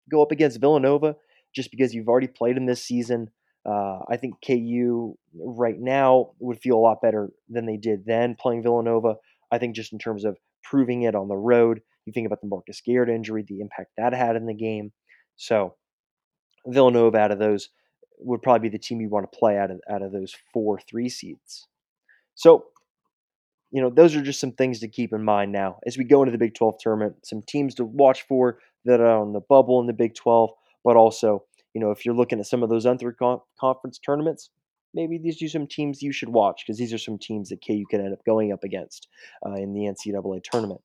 go 0.10 0.22
up 0.22 0.32
against 0.32 0.60
Villanova 0.60 1.16
just 1.54 1.72
because 1.72 1.94
you've 1.94 2.08
already 2.08 2.28
played 2.28 2.56
them 2.56 2.66
this 2.66 2.84
season. 2.84 3.30
Uh, 3.66 4.00
I 4.10 4.18
think 4.18 4.36
KU 4.46 5.18
right 5.36 5.80
now 5.80 6.32
would 6.40 6.60
feel 6.60 6.78
a 6.78 6.80
lot 6.80 7.02
better 7.02 7.30
than 7.50 7.66
they 7.66 7.78
did 7.78 8.06
then 8.06 8.36
playing 8.40 8.64
Villanova. 8.64 9.16
I 9.52 9.58
think 9.58 9.76
just 9.76 9.94
in 9.94 10.00
terms 10.00 10.26
of 10.26 10.38
proving 10.64 11.04
it 11.04 11.16
on 11.16 11.28
the 11.28 11.36
road, 11.36 11.82
you 12.06 12.14
think 12.14 12.26
about 12.26 12.42
the 12.42 12.48
Marcus 12.48 12.82
Garrett 12.82 13.10
injury, 13.10 13.44
the 13.48 13.60
impact 13.60 13.92
that 13.98 14.14
had 14.14 14.36
in 14.36 14.46
the 14.46 14.54
game. 14.54 14.92
So 15.36 15.76
Villanova 16.66 17.18
out 17.18 17.32
of 17.32 17.40
those 17.40 17.70
would 18.20 18.42
probably 18.42 18.70
be 18.70 18.78
the 18.78 18.82
team 18.82 19.02
you 19.02 19.10
want 19.10 19.32
to 19.32 19.38
play 19.38 19.58
out 19.58 19.72
of 19.72 19.80
out 19.90 20.02
of 20.02 20.12
those 20.12 20.36
four 20.54 20.80
three 20.80 21.10
seeds. 21.10 21.68
So, 22.36 22.66
you 23.72 23.82
know, 23.82 23.90
those 23.90 24.16
are 24.16 24.22
just 24.22 24.40
some 24.40 24.52
things 24.52 24.80
to 24.80 24.88
keep 24.88 25.12
in 25.12 25.24
mind 25.24 25.52
now 25.52 25.80
as 25.86 25.98
we 25.98 26.04
go 26.04 26.22
into 26.22 26.32
the 26.32 26.38
Big 26.38 26.56
12 26.56 26.76
tournament. 26.80 27.26
Some 27.26 27.42
teams 27.42 27.76
to 27.76 27.86
watch 27.86 28.24
for 28.24 28.60
that 28.88 29.00
are 29.00 29.20
on 29.20 29.34
the 29.34 29.42
bubble 29.42 29.80
in 29.80 29.88
the 29.88 29.94
Big 29.94 30.16
12, 30.16 30.50
but 30.84 30.96
also 30.96 31.44
you 31.78 31.82
know, 31.82 31.92
if 31.92 32.04
you're 32.04 32.16
looking 32.16 32.40
at 32.40 32.48
some 32.48 32.64
of 32.64 32.70
those 32.70 32.88
other 32.88 33.16
conference 33.60 34.00
tournaments, 34.00 34.50
maybe 34.96 35.20
these 35.20 35.40
are 35.44 35.48
some 35.48 35.68
teams 35.68 36.02
you 36.02 36.12
should 36.12 36.30
watch 36.30 36.64
because 36.66 36.80
these 36.80 36.92
are 36.92 36.98
some 36.98 37.20
teams 37.20 37.50
that 37.50 37.64
KU 37.64 37.84
could 37.88 38.00
end 38.00 38.14
up 38.14 38.26
going 38.26 38.52
up 38.52 38.64
against 38.64 39.08
uh, 39.46 39.54
in 39.54 39.74
the 39.74 39.82
NCAA 39.82 40.42
tournament. 40.44 40.82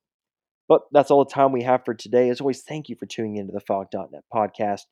But 0.68 0.82
that's 0.92 1.10
all 1.10 1.24
the 1.24 1.30
time 1.30 1.50
we 1.50 1.62
have 1.62 1.86
for 1.86 1.94
today. 1.94 2.28
As 2.28 2.42
always, 2.42 2.60
thank 2.60 2.90
you 2.90 2.96
for 2.96 3.06
tuning 3.06 3.36
into 3.36 3.54
the 3.54 3.60
Phog.net 3.60 4.24
podcast. 4.30 4.82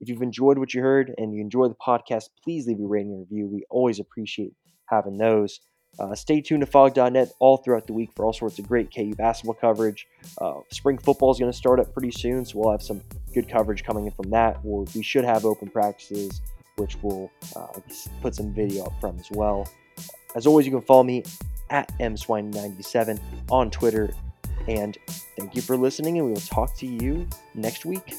If 0.00 0.08
you've 0.08 0.22
enjoyed 0.22 0.56
what 0.56 0.72
you 0.72 0.80
heard 0.80 1.12
and 1.18 1.34
you 1.34 1.42
enjoy 1.42 1.68
the 1.68 1.74
podcast, 1.74 2.30
please 2.42 2.66
leave 2.66 2.80
a 2.80 2.86
rating 2.86 3.12
and 3.12 3.26
review. 3.30 3.46
We 3.46 3.66
always 3.68 4.00
appreciate 4.00 4.54
having 4.86 5.18
those. 5.18 5.60
Uh, 6.00 6.14
stay 6.14 6.40
tuned 6.40 6.62
to 6.62 6.66
Phog.net 6.66 7.30
all 7.40 7.58
throughout 7.58 7.86
the 7.86 7.92
week 7.92 8.10
for 8.16 8.24
all 8.24 8.32
sorts 8.32 8.58
of 8.58 8.66
great 8.66 8.94
KU 8.94 9.14
basketball 9.14 9.54
coverage. 9.54 10.08
Uh, 10.40 10.60
spring 10.70 10.96
football 10.96 11.30
is 11.30 11.38
going 11.38 11.52
to 11.52 11.56
start 11.56 11.78
up 11.78 11.92
pretty 11.92 12.10
soon, 12.10 12.44
so 12.44 12.58
we'll 12.58 12.70
have 12.70 12.82
some 12.82 13.02
good 13.34 13.48
coverage 13.48 13.84
coming 13.84 14.06
in 14.06 14.12
from 14.12 14.30
that. 14.30 14.64
We'll, 14.64 14.88
we 14.94 15.02
should 15.02 15.24
have 15.24 15.44
open 15.44 15.68
practices, 15.68 16.40
which 16.76 16.96
we'll 17.02 17.30
uh, 17.54 17.66
put 18.22 18.34
some 18.34 18.54
video 18.54 18.84
up 18.84 18.98
from 18.98 19.18
as 19.18 19.30
well. 19.30 19.68
As 20.34 20.46
always, 20.46 20.64
you 20.64 20.72
can 20.72 20.80
follow 20.80 21.02
me 21.02 21.22
at 21.68 21.92
mswine97 21.98 23.20
on 23.50 23.70
Twitter. 23.70 24.10
And 24.68 24.96
thank 25.36 25.54
you 25.54 25.60
for 25.60 25.76
listening, 25.76 26.18
and 26.18 26.26
we 26.26 26.32
will 26.32 26.40
talk 26.40 26.76
to 26.78 26.86
you 26.86 27.28
next 27.54 27.84
week. 27.84 28.14